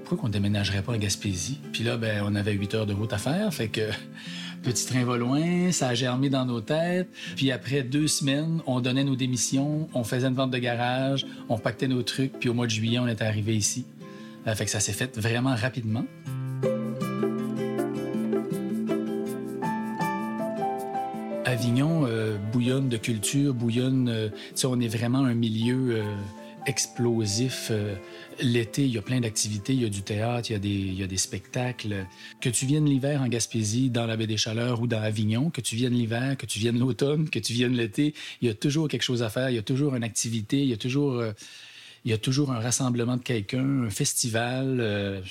pourquoi 0.03 0.19
qu'on 0.19 0.29
déménagerait 0.29 0.83
pas 0.83 0.93
à 0.93 0.98
Gaspésie? 1.00 1.57
Puis 1.74 1.83
là, 1.83 1.98
ben, 1.98 2.24
on 2.24 2.36
avait 2.36 2.53
huit 2.53 2.75
heures 2.75 2.86
de 2.86 2.93
route 2.93 3.12
à 3.12 3.17
faire, 3.17 3.51
fait 3.51 3.69
que 3.69 3.89
petit 4.62 4.86
train 4.86 5.03
va 5.05 5.17
loin, 5.17 5.71
ça 5.71 5.88
a 5.88 5.95
germé 5.95 6.29
dans 6.29 6.45
nos 6.45 6.62
têtes. 6.62 7.09
Puis 7.38 7.51
après 7.51 7.81
deux 7.81 8.07
semaines, 8.07 8.62
on 8.67 8.81
donnait 8.81 9.03
nos 9.03 9.15
démissions, 9.15 9.89
on 9.95 10.03
faisait 10.03 10.27
une 10.27 10.36
vente 10.36 10.51
de 10.51 10.59
garage, 10.59 11.25
on 11.50 11.57
pactait 11.57 11.88
nos 11.88 12.03
trucs, 12.03 12.33
puis 12.33 12.50
au 12.50 12.53
mois 12.53 12.67
de 12.67 12.71
juillet, 12.71 13.00
on 13.00 13.07
était 13.07 13.25
arrivé 13.25 13.55
ici. 13.55 13.88
Euh, 14.48 14.55
ça 14.55 14.79
s'est 14.79 14.93
fait 14.93 15.17
vraiment 15.17 15.55
rapidement. 15.55 16.05
Avignon 21.46 22.05
euh, 22.05 22.38
bouillonne 22.51 22.89
de 22.89 22.98
culture, 22.98 23.53
bouillonne. 23.53 24.10
euh, 24.10 24.29
on 24.63 24.79
est 24.79 24.88
vraiment 24.88 25.19
un 25.19 25.34
milieu 25.34 26.03
explosif. 26.65 27.72
L'été, 28.39 28.84
il 28.84 28.91
y 28.91 28.98
a 28.98 29.01
plein 29.01 29.19
d'activités, 29.19 29.74
il 29.74 29.81
y 29.81 29.86
a 29.86 29.89
du 29.89 30.03
théâtre, 30.03 30.50
il 30.50 30.53
y 30.53 30.55
a 30.55 30.60
des, 30.60 30.69
il 30.69 30.93
y 30.93 31.03
a 31.03 31.08
des 31.08 31.17
spectacles. 31.17 32.05
Que 32.39 32.50
tu 32.50 32.65
viennes 32.65 32.86
l'hiver 32.86 33.22
en 33.22 33.27
Gaspésie, 33.27 33.89
dans 33.89 34.05
la 34.05 34.15
baie 34.15 34.27
des 34.27 34.38
Chaleurs 34.38 34.79
ou 34.81 34.88
dans 34.88 35.01
Avignon, 35.01 35.50
que 35.50 35.62
tu 35.62 35.75
viennes 35.75 35.93
l'hiver, 35.93 36.38
que 36.38 36.46
tu 36.46 36.60
viennes 36.60 36.77
l'automne, 36.77 37.29
que 37.29 37.39
tu 37.39 37.53
viennes 37.53 37.74
l'été, 37.74 38.13
il 38.41 38.48
y 38.48 38.51
a 38.51 38.53
toujours 38.53 38.88
quelque 38.88 39.01
chose 39.01 39.24
à 39.24 39.29
faire, 39.29 39.50
il 39.50 39.55
y 39.55 39.60
a 39.60 39.63
toujours 39.63 39.96
une 39.96 40.03
activité, 40.03 40.62
il 40.62 40.67
y 40.67 40.74
a 40.74 40.77
toujours, 40.77 41.24
il 42.05 42.11
y 42.11 42.13
a 42.13 42.17
toujours 42.17 42.51
un 42.51 42.59
rassemblement 42.59 43.17
de 43.17 43.21
quelqu'un, 43.23 43.83
un 43.85 43.89
festival. 43.89 44.79
euh, 44.79 45.21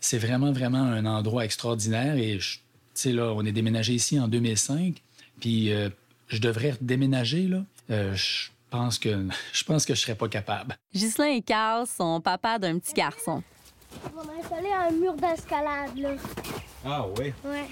c'est 0.00 0.18
vraiment, 0.18 0.52
vraiment 0.52 0.82
un 0.82 1.04
endroit 1.06 1.44
extraordinaire. 1.44 2.16
Et, 2.16 2.38
tu 2.38 2.60
sais, 2.94 3.12
là, 3.12 3.32
on 3.34 3.44
est 3.44 3.52
déménagé 3.52 3.94
ici 3.94 4.18
en 4.20 4.28
2005. 4.28 5.02
Puis, 5.40 5.72
euh, 5.72 5.88
je 6.28 6.38
devrais 6.38 6.74
déménager, 6.80 7.48
là. 7.48 7.64
Euh, 7.90 8.14
je 8.14 8.48
pense 8.70 8.98
que 8.98 9.26
je 9.52 9.64
pense 9.64 9.84
que 9.86 9.94
je 9.94 10.00
serais 10.00 10.14
pas 10.14 10.28
capable. 10.28 10.76
Ghislain 10.94 11.32
et 11.32 11.42
Carl 11.42 11.86
sont 11.86 12.20
papa 12.20 12.58
d'un 12.58 12.78
petit 12.78 12.94
garçon. 12.94 13.42
On 14.14 14.20
a 14.20 14.40
installé 14.40 14.68
un 14.70 14.90
mur 14.92 15.14
d'escalade, 15.14 15.96
là. 15.96 16.10
Ah 16.84 17.06
oui? 17.18 17.32
Ouais. 17.44 17.66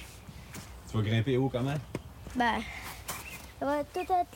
Tu 0.90 0.96
vas 0.96 1.02
grimper 1.02 1.36
haut 1.36 1.48
comment? 1.48 1.74
Ben, 2.34 2.54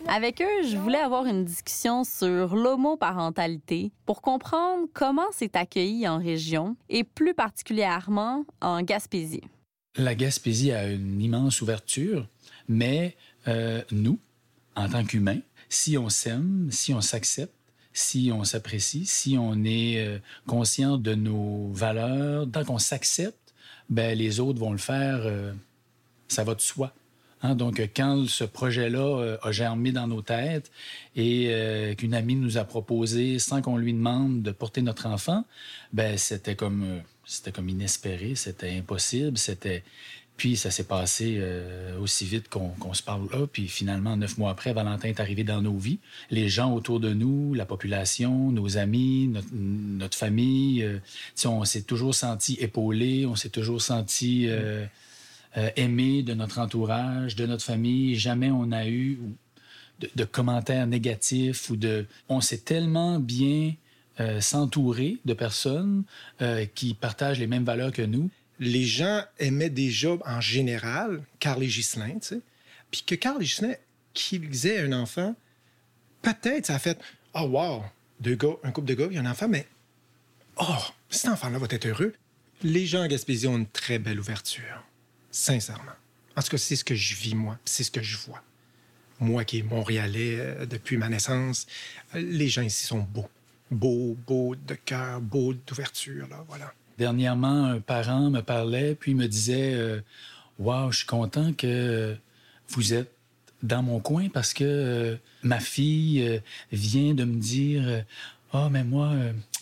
Avec 0.07 0.41
eux, 0.41 0.69
je 0.69 0.77
voulais 0.77 0.99
avoir 0.99 1.27
une 1.27 1.45
discussion 1.45 2.05
sur 2.05 2.55
l'homoparentalité 2.55 3.93
pour 4.07 4.23
comprendre 4.23 4.87
comment 4.95 5.27
c'est 5.33 5.57
accueilli 5.57 6.09
en 6.09 6.19
région 6.19 6.77
et 6.89 7.05
plus 7.05 7.35
particulièrement 7.35 8.45
en 8.61 8.83
Gaspésie. 8.83 9.43
La 9.97 10.15
Gaspésie 10.15 10.73
a 10.73 10.87
une 10.89 11.21
immense 11.21 11.61
ouverture, 11.61 12.27
mais 12.69 13.17
euh, 13.49 13.83
nous, 13.91 14.19
en 14.77 14.89
tant 14.89 15.05
qu'humains, 15.05 15.41
si 15.69 15.99
on 15.99 16.09
s'aime, 16.09 16.69
si 16.71 16.95
on 16.95 17.01
s'accepte, 17.01 17.55
si 17.93 18.31
on 18.33 18.45
s'apprécie, 18.45 19.05
si 19.05 19.37
on 19.39 19.65
est 19.65 19.99
euh, 19.99 20.19
conscient 20.47 20.97
de 20.97 21.15
nos 21.15 21.69
valeurs, 21.73 22.47
tant 22.51 22.65
qu'on 22.65 22.79
s'accepte, 22.79 23.55
ben 23.89 24.17
les 24.17 24.41
autres 24.41 24.61
vont 24.61 24.73
le 24.73 24.79
faire, 24.79 25.21
euh, 25.25 25.53
ça 26.29 26.45
va 26.45 26.55
de 26.55 26.61
soi. 26.61 26.95
Hein, 27.43 27.55
donc, 27.55 27.81
quand 27.97 28.29
ce 28.29 28.45
projet-là 28.45 28.99
euh, 28.99 29.37
a 29.43 29.51
germé 29.51 29.93
dans 29.93 30.07
nos 30.07 30.21
têtes 30.21 30.71
et 31.17 31.47
euh, 31.49 31.95
qu'une 31.95 32.15
amie 32.15 32.37
nous 32.37 32.59
a 32.59 32.65
proposé, 32.65 33.39
sans 33.39 33.63
qu'on 33.63 33.77
lui 33.77 33.95
demande, 33.95 34.43
de 34.43 34.51
porter 34.51 34.83
notre 34.83 35.07
enfant, 35.07 35.45
ben 35.93 36.19
c'était 36.19 36.55
comme, 36.55 36.83
euh, 36.85 37.01
c'était 37.25 37.53
comme 37.53 37.69
inespéré, 37.69 38.35
c'était 38.35 38.77
impossible, 38.77 39.39
c'était... 39.39 39.83
Puis 40.37 40.57
ça 40.57 40.71
s'est 40.71 40.85
passé 40.85 41.39
aussi 42.01 42.25
vite 42.25 42.49
qu'on 42.49 42.95
se 42.95 43.03
parle 43.03 43.29
là. 43.31 43.47
Puis 43.47 43.69
finalement, 43.69 44.17
neuf 44.17 44.39
mois 44.39 44.51
après, 44.51 44.73
Valentin 44.73 45.09
est 45.09 45.21
arrivé 45.21 45.45
dans 45.45 45.61
nos 45.61 45.77
vies. 45.77 45.99
Les 46.31 46.49
gens 46.49 46.73
autour 46.73 46.99
de 46.99 47.13
nous, 47.13 47.53
la 47.53 47.67
population, 47.67 48.51
nos 48.51 48.79
amis, 48.79 49.31
notre, 49.53 50.17
famille, 50.17 50.89
on 51.45 51.67
s'est 51.67 51.83
toujours 51.83 52.15
senti 52.15 52.57
épaulé, 52.59 53.27
on 53.27 53.37
s'est 53.37 53.51
toujours 53.51 53.83
senti 53.83 54.49
euh, 55.57 55.71
aimé 55.77 56.23
de 56.23 56.35
notre 56.35 56.59
entourage, 56.59 57.37
de 57.37 57.47
notre 57.47 57.65
famille. 57.65 58.17
Jamais 58.17 58.51
on 58.51 58.73
a 58.73 58.87
eu 58.89 59.19
de, 60.15 60.25
commentaires 60.25 60.87
négatifs 60.87 61.71
ou 61.71 61.77
de... 61.77 62.07
On 62.29 62.41
s'est 62.41 62.59
tellement 62.65 63.19
bien 63.19 63.75
euh, 64.21 64.41
s'entourer 64.41 65.19
de 65.25 65.35
personnes 65.35 66.05
euh, 66.43 66.67
qui 66.75 66.95
partagent 66.95 67.39
les 67.39 67.47
mêmes 67.47 67.65
valeurs 67.65 67.93
que 67.93 68.03
nous. 68.03 68.31
Les 68.59 68.85
gens 68.85 69.23
aimaient 69.39 69.71
déjà 69.71 70.11
en 70.27 70.41
général 70.41 71.23
Carl 71.39 71.63
et 71.63 71.67
Ghislain, 71.67 72.19
tu 72.21 72.29
sais. 72.29 72.41
Puis 72.91 73.03
que 73.07 73.15
Carl 73.15 73.41
et 73.41 73.45
Ghislain, 73.45 73.75
qu'ils 74.13 74.67
aient 74.67 74.81
un 74.81 74.93
enfant, 74.93 75.35
peut-être 76.23 76.67
ça 76.67 76.75
a 76.75 76.79
fait 76.79 76.99
Oh, 77.35 77.43
wow, 77.43 77.85
deux 78.21 78.37
un 78.65 78.73
couple 78.73 78.89
de 78.89 78.95
gars, 78.95 79.07
il 79.11 79.15
y 79.15 79.19
a 79.19 79.21
un 79.21 79.31
enfant, 79.31 79.49
mais 79.49 79.67
oh, 80.57 80.65
cet 81.09 81.31
enfant-là 81.31 81.59
va 81.59 81.67
être 81.71 81.87
heureux. 81.87 82.13
Les 82.63 82.87
gens 82.87 83.05
en 83.05 83.07
Gaspésie 83.07 83.47
ont 83.47 83.57
une 83.57 83.69
très 83.69 83.99
belle 83.99 84.19
ouverture, 84.19 84.85
sincèrement. 85.31 85.93
En 86.37 86.43
tout 86.43 86.51
cas, 86.51 86.59
c'est 86.59 86.77
ce 86.77 86.85
que 86.85 86.95
je 86.95 87.15
vis, 87.17 87.35
moi, 87.35 87.59
c'est 87.65 87.85
ce 87.85 87.91
que 87.91 88.03
je 88.03 88.17
vois. 88.19 88.43
Moi 89.19 89.45
qui 89.45 89.59
est 89.59 89.63
montréalais 89.63 90.37
euh, 90.39 90.67
depuis 90.67 90.97
ma 90.97 91.09
naissance, 91.09 91.67
euh, 92.15 92.21
les 92.21 92.49
gens 92.49 92.63
ici 92.63 92.87
sont 92.87 93.01
beaux. 93.01 93.29
Beaux, 93.71 94.17
beaux 94.27 94.57
de 94.57 94.75
cœur, 94.75 95.21
beaux 95.21 95.55
d'ouverture, 95.55 96.27
là, 96.29 96.45
voilà. 96.49 96.73
Dernièrement, 96.99 97.67
un 97.67 97.81
parent 97.81 98.31
me 98.31 98.41
parlait, 98.41 98.95
puis 98.95 99.15
me 99.15 99.27
disait 99.27 100.03
Waouh, 100.59 100.93
je 100.93 100.99
suis 100.99 101.07
content 101.07 101.53
que 101.53 102.17
vous 102.69 102.93
êtes 102.93 103.11
dans 103.63 103.83
mon 103.83 104.01
coin 104.01 104.29
parce 104.29 104.53
que 104.53 104.65
euh, 104.65 105.17
ma 105.43 105.61
fille 105.61 106.43
vient 106.73 107.15
de 107.15 107.25
me 107.25 107.37
dire 107.37 108.05
Ah, 108.53 108.69
mais 108.71 108.85
moi, 108.85 109.15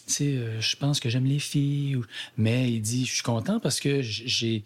tu 0.06 0.12
sais, 0.12 0.60
je 0.60 0.76
pense 0.76 0.98
que 0.98 1.08
j'aime 1.10 1.26
les 1.26 1.38
filles. 1.38 2.00
Mais 2.36 2.72
il 2.72 2.80
dit 2.80 3.06
Je 3.06 3.14
suis 3.14 3.22
content 3.22 3.60
parce 3.60 3.78
que 3.78 4.00
j'ai 4.02 4.64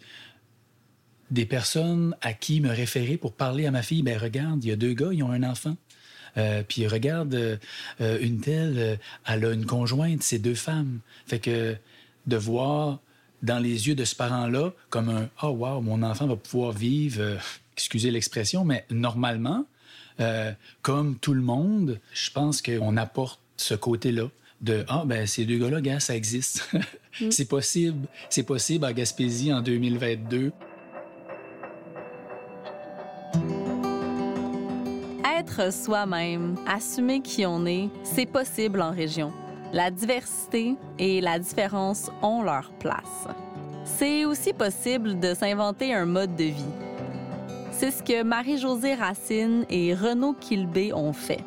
des 1.33 1.45
personnes 1.45 2.15
à 2.21 2.33
qui 2.33 2.61
me 2.61 2.69
référer 2.69 3.17
pour 3.17 3.33
parler 3.33 3.65
à 3.65 3.71
ma 3.71 3.81
fille. 3.81 4.03
Ben 4.03 4.17
regarde, 4.17 4.63
il 4.63 4.69
y 4.69 4.71
a 4.71 4.75
deux 4.75 4.93
gars, 4.93 5.09
ils 5.11 5.23
ont 5.23 5.31
un 5.31 5.43
enfant. 5.43 5.75
Euh, 6.37 6.63
puis 6.67 6.87
regarde, 6.87 7.33
euh, 7.33 7.57
euh, 8.01 8.19
une 8.21 8.39
telle, 8.39 8.75
euh, 8.77 8.95
elle 9.27 9.45
a 9.45 9.51
une 9.51 9.65
conjointe, 9.65 10.21
c'est 10.21 10.39
deux 10.39 10.55
femmes. 10.55 10.99
Fait 11.25 11.39
que 11.39 11.75
de 12.27 12.37
voir 12.37 12.99
dans 13.41 13.59
les 13.59 13.87
yeux 13.87 13.95
de 13.95 14.05
ce 14.05 14.15
parent-là 14.15 14.71
comme 14.89 15.09
un 15.09 15.29
«Oh, 15.43 15.49
wow, 15.49 15.81
mon 15.81 16.03
enfant 16.03 16.27
va 16.27 16.35
pouvoir 16.35 16.71
vivre, 16.71 17.37
excusez 17.75 18.11
l'expression, 18.11 18.63
mais 18.63 18.85
normalement, 18.89 19.65
comme 20.83 21.17
tout 21.17 21.33
le 21.33 21.41
monde, 21.41 21.99
je 22.13 22.29
pense 22.29 22.61
qu'on 22.61 22.95
apporte 22.95 23.41
ce 23.57 23.73
côté-là 23.73 24.29
de 24.61 24.85
Ah, 24.87 25.03
ben 25.05 25.27
ces 25.27 25.43
deux 25.45 25.57
gars-là, 25.57 25.81
gars, 25.81 25.99
ça 25.99 26.15
existe. 26.15 26.69
c'est 27.31 27.49
possible. 27.49 28.07
C'est 28.29 28.43
possible 28.43 28.85
à 28.85 28.93
Gaspésie 28.93 29.51
en 29.51 29.61
2022. 29.61 30.53
Être 35.43 35.73
soi-même, 35.73 36.55
assumer 36.65 37.19
qui 37.19 37.45
on 37.45 37.65
est, 37.65 37.89
c'est 38.03 38.25
possible 38.25 38.81
en 38.81 38.91
région. 38.91 39.33
La 39.73 39.91
diversité 39.91 40.77
et 40.97 41.19
la 41.19 41.37
différence 41.37 42.09
ont 42.21 42.43
leur 42.43 42.71
place. 42.79 43.27
C'est 43.83 44.23
aussi 44.23 44.53
possible 44.53 45.19
de 45.19 45.33
s'inventer 45.33 45.93
un 45.93 46.05
mode 46.05 46.37
de 46.37 46.45
vie. 46.45 46.73
C'est 47.71 47.91
ce 47.91 48.01
que 48.01 48.23
Marie-Josée 48.23 48.93
Racine 48.93 49.65
et 49.69 49.93
Renaud 49.93 50.33
Kilbé 50.33 50.93
ont 50.93 51.11
fait. 51.11 51.43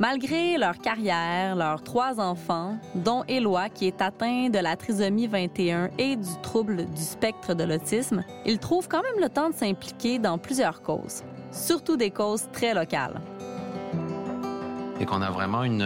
Malgré 0.00 0.58
leur 0.58 0.78
carrière, 0.78 1.54
leurs 1.54 1.84
trois 1.84 2.18
enfants, 2.18 2.78
dont 2.96 3.22
Éloi 3.28 3.68
qui 3.68 3.86
est 3.86 4.02
atteint 4.02 4.48
de 4.48 4.58
la 4.58 4.74
trisomie 4.74 5.28
21 5.28 5.90
et 5.98 6.16
du 6.16 6.40
trouble 6.42 6.86
du 6.86 7.02
spectre 7.02 7.54
de 7.54 7.62
l'autisme, 7.62 8.24
ils 8.44 8.58
trouvent 8.58 8.88
quand 8.88 9.02
même 9.02 9.22
le 9.22 9.28
temps 9.28 9.50
de 9.50 9.54
s'impliquer 9.54 10.18
dans 10.18 10.36
plusieurs 10.36 10.82
causes, 10.82 11.22
surtout 11.50 11.96
des 11.96 12.10
causes 12.10 12.48
très 12.52 12.74
locales. 12.74 13.20
et 15.00 15.06
qu'on 15.06 15.22
a 15.22 15.30
vraiment 15.30 15.64
une, 15.64 15.82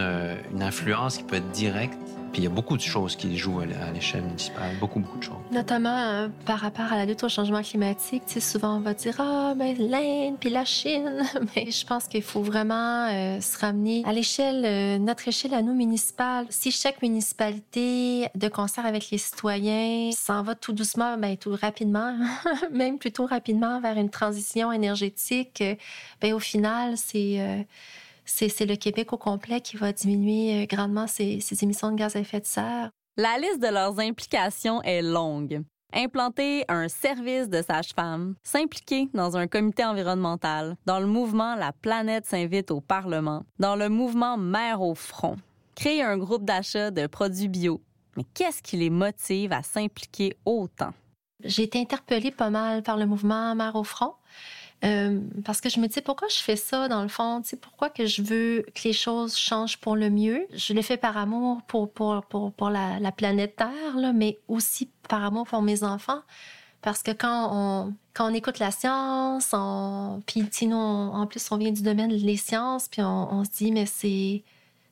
une 0.51 0.61
influence 0.61 1.17
qui 1.17 1.23
peut 1.23 1.37
être 1.37 1.49
directe 1.51 2.04
puis 2.35 2.41
il 2.41 2.47
y 2.47 2.51
a 2.51 2.53
beaucoup 2.53 2.75
de 2.75 2.81
choses 2.81 3.15
qui 3.15 3.37
jouent 3.37 3.61
à 3.61 3.91
l'échelle 3.93 4.23
municipale, 4.23 4.75
beaucoup, 4.81 4.99
beaucoup 4.99 5.19
de 5.19 5.23
choses. 5.23 5.37
Notamment 5.53 5.97
euh, 5.97 6.27
par 6.45 6.59
rapport 6.59 6.91
à 6.91 6.97
la 6.97 7.05
lutte 7.05 7.23
au 7.23 7.29
changement 7.29 7.61
climatique, 7.61 8.23
souvent 8.41 8.75
on 8.75 8.81
va 8.81 8.93
dire 8.93 9.15
ah 9.19 9.53
mais 9.55 9.73
l'Inde 9.75 10.35
puis 10.37 10.49
la 10.49 10.65
Chine, 10.65 11.23
mais 11.55 11.71
je 11.71 11.85
pense 11.85 12.09
qu'il 12.09 12.23
faut 12.23 12.41
vraiment 12.41 13.07
euh, 13.07 13.39
se 13.39 13.57
ramener 13.57 14.03
à 14.05 14.11
l'échelle, 14.11 14.65
euh, 14.65 14.97
notre 14.97 15.29
échelle 15.29 15.53
à 15.53 15.61
nous 15.61 15.73
municipale. 15.73 16.45
Si 16.49 16.71
chaque 16.71 17.01
municipalité, 17.01 18.27
de 18.35 18.49
concert 18.49 18.85
avec 18.85 19.11
les 19.11 19.17
citoyens, 19.17 20.11
s'en 20.11 20.43
va 20.43 20.55
tout 20.55 20.73
doucement, 20.73 21.17
ben 21.17 21.37
tout 21.37 21.55
rapidement, 21.61 22.17
même 22.73 22.97
plutôt 22.97 23.27
rapidement 23.27 23.79
vers 23.79 23.97
une 23.97 24.09
transition 24.09 24.73
énergétique, 24.73 25.63
ben 26.19 26.33
au 26.33 26.39
final 26.39 26.97
c'est 26.97 27.65
c'est 28.25 28.65
le 28.65 28.75
Québec 28.75 29.13
au 29.13 29.17
complet 29.17 29.61
qui 29.61 29.77
va 29.77 29.93
diminuer 29.93 30.63
euh, 30.63 30.65
grandement 30.65 31.07
ses, 31.07 31.39
émissions 31.61 31.91
de 31.91 31.95
gaz 31.95 32.15
à 32.15 32.19
effet 32.19 32.39
de 32.39 32.45
serre. 32.45 32.89
La 33.17 33.37
liste 33.37 33.59
de 33.59 33.67
leurs 33.67 33.99
implications 33.99 34.81
est 34.81 35.01
longue. 35.01 35.63
Implanter 35.93 36.65
un 36.67 36.89
service 36.89 37.47
de 37.47 37.61
sage-femme, 37.61 38.35
s'impliquer 38.43 39.07
dans 39.13 39.37
un 39.37 39.47
comité 39.47 39.85
environnemental, 39.85 40.75
dans 40.85 40.99
le 40.99 41.05
mouvement 41.05 41.55
La 41.55 41.71
planète 41.71 42.25
s'invite 42.25 42.71
au 42.71 42.81
Parlement, 42.81 43.43
dans 43.59 43.77
le 43.77 43.87
mouvement 43.87 44.37
Mère 44.37 44.81
au 44.81 44.95
front, 44.95 45.37
créer 45.75 46.03
un 46.03 46.17
groupe 46.17 46.43
d'achat 46.43 46.91
de 46.91 47.07
produits 47.07 47.47
bio. 47.47 47.81
Mais 48.17 48.25
qu'est-ce 48.33 48.61
qui 48.61 48.75
les 48.75 48.89
motive 48.89 49.53
à 49.53 49.63
s'impliquer 49.63 50.35
autant? 50.43 50.91
J'ai 51.43 51.63
été 51.63 51.79
interpellée 51.79 52.31
pas 52.31 52.49
mal 52.49 52.83
par 52.83 52.97
le 52.97 53.05
mouvement 53.05 53.55
Mère 53.55 53.75
au 53.75 53.83
front. 53.83 54.15
Euh, 54.85 55.19
parce 55.43 55.61
que 55.61 55.69
je 55.69 55.79
me 55.79 55.87
dis 55.87 56.01
pourquoi 56.01 56.27
je 56.27 56.37
fais 56.37 56.55
ça 56.55 56.87
dans 56.87 57.01
le 57.01 57.07
fond, 57.07 57.41
tu 57.41 57.49
sais, 57.49 57.57
pourquoi 57.57 57.89
que 57.89 58.05
je 58.05 58.21
veux 58.21 58.65
que 58.75 58.83
les 58.83 58.93
choses 58.93 59.35
changent 59.35 59.77
pour 59.77 59.95
le 59.95 60.09
mieux? 60.09 60.45
Je 60.53 60.73
le 60.73 60.81
fais 60.81 60.97
par 60.97 61.17
amour 61.17 61.61
pour, 61.63 61.91
pour, 61.91 62.23
pour, 62.25 62.51
pour 62.51 62.69
la, 62.69 62.99
la, 62.99 63.11
planète 63.11 63.55
Terre, 63.55 63.97
là, 63.97 64.13
mais 64.13 64.37
aussi 64.47 64.89
par 65.09 65.23
amour 65.23 65.47
pour 65.47 65.61
mes 65.61 65.83
enfants. 65.83 66.21
Parce 66.81 67.01
que 67.01 67.11
quand 67.11 67.49
on, 67.51 67.93
quand 68.13 68.29
on 68.29 68.33
écoute 68.33 68.59
la 68.59 68.69
science, 68.69 69.49
on, 69.53 70.21
puis 70.27 70.47
sinon, 70.51 70.77
en 70.77 71.25
plus, 71.25 71.51
on 71.51 71.57
vient 71.57 71.71
du 71.71 71.81
domaine 71.81 72.15
des 72.15 72.37
sciences, 72.37 72.87
puis 72.87 73.01
on 73.01 73.43
se 73.43 73.49
dit, 73.49 73.71
mais 73.71 73.87
c'est 73.87 74.43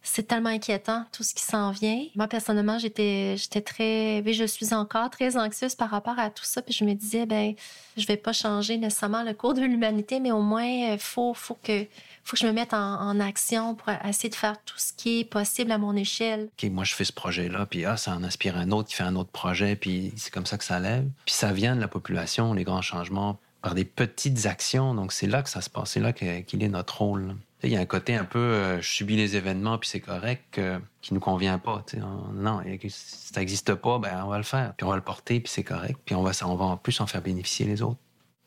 c'est 0.05 0.27
tellement 0.27 0.49
inquiétant 0.49 1.05
tout 1.13 1.23
ce 1.23 1.33
qui 1.33 1.43
s'en 1.43 1.71
vient. 1.71 2.05
Moi 2.15 2.27
personnellement, 2.27 2.77
j'étais 2.77 3.35
j'étais 3.37 3.61
très 3.61 4.21
oui, 4.25 4.33
je 4.33 4.43
suis 4.43 4.73
encore 4.73 5.09
très 5.09 5.37
anxieuse 5.37 5.75
par 5.75 5.89
rapport 5.89 6.19
à 6.19 6.29
tout 6.29 6.43
ça 6.43 6.61
puis 6.61 6.73
je 6.73 6.83
me 6.83 6.93
disais 6.93 7.25
ben 7.25 7.55
je 7.95 8.05
vais 8.05 8.17
pas 8.17 8.33
changer 8.33 8.77
nécessairement 8.77 9.23
le 9.23 9.33
cours 9.33 9.53
de 9.53 9.61
l'humanité 9.61 10.19
mais 10.19 10.31
au 10.31 10.41
moins 10.41 10.65
il 10.65 10.99
faut 10.99 11.33
faut 11.33 11.57
que 11.63 11.85
faut 12.25 12.35
que 12.35 12.41
je 12.41 12.47
me 12.47 12.51
mette 12.51 12.73
en, 12.73 13.19
action 13.19 13.75
pour 13.75 13.89
essayer 14.05 14.29
de 14.29 14.35
faire 14.35 14.55
tout 14.65 14.77
ce 14.77 14.91
qui 14.91 15.21
est 15.21 15.25
possible 15.25 15.71
à 15.71 15.77
mon 15.77 15.95
échelle. 15.95 16.49
OK, 16.61 16.69
moi 16.69 16.83
je 16.83 16.93
fais 16.95 17.05
ce 17.05 17.13
projet 17.13 17.47
là 17.47 17.65
puis 17.65 17.85
ah 17.85 17.95
ça 17.95 18.11
en 18.11 18.23
inspire 18.23 18.57
un 18.57 18.71
autre 18.71 18.89
qui 18.89 18.95
fait 18.95 19.03
un 19.03 19.15
autre 19.15 19.31
projet 19.31 19.77
puis 19.77 20.11
c'est 20.17 20.33
comme 20.33 20.45
ça 20.45 20.57
que 20.57 20.65
ça 20.65 20.79
lève. 20.79 21.07
Puis 21.25 21.33
ça 21.33 21.53
vient 21.53 21.75
de 21.75 21.81
la 21.81 21.87
population 21.87 22.53
les 22.53 22.65
grands 22.65 22.81
changements 22.81 23.39
par 23.61 23.73
des 23.73 23.85
petites 23.85 24.45
actions 24.47 24.93
donc 24.93 25.13
c'est 25.13 25.27
là 25.27 25.41
que 25.41 25.49
ça 25.49 25.61
se 25.61 25.69
passe, 25.69 25.91
c'est 25.91 26.01
là 26.01 26.11
qu'il 26.11 26.63
est 26.63 26.67
notre 26.67 27.01
rôle. 27.01 27.35
Il 27.63 27.69
y 27.69 27.77
a 27.77 27.79
un 27.79 27.85
côté 27.85 28.15
un 28.15 28.25
peu, 28.25 28.39
euh, 28.39 28.81
je 28.81 28.87
subis 28.87 29.15
les 29.15 29.37
événements, 29.37 29.77
puis 29.77 29.89
c'est 29.89 30.01
correct, 30.01 30.57
euh, 30.57 30.79
qui 31.01 31.13
nous 31.13 31.21
convient 31.21 31.59
pas. 31.59 31.85
non, 32.33 32.61
si 32.81 32.89
ça 32.89 33.39
n'existe 33.39 33.73
pas, 33.75 33.99
ben 33.99 34.21
on 34.25 34.27
va 34.27 34.37
le 34.37 34.43
faire, 34.43 34.73
puis 34.75 34.85
on 34.85 34.89
va 34.89 34.97
le 34.97 35.01
porter, 35.01 35.39
puis 35.39 35.51
c'est 35.51 35.63
correct, 35.63 35.97
puis 36.03 36.13
on 36.13 36.23
va, 36.23 36.31
en 36.45 36.77
plus 36.77 36.99
en 36.99 37.07
faire 37.07 37.21
bénéficier 37.21 37.65
les 37.65 37.81
autres. 37.81 37.99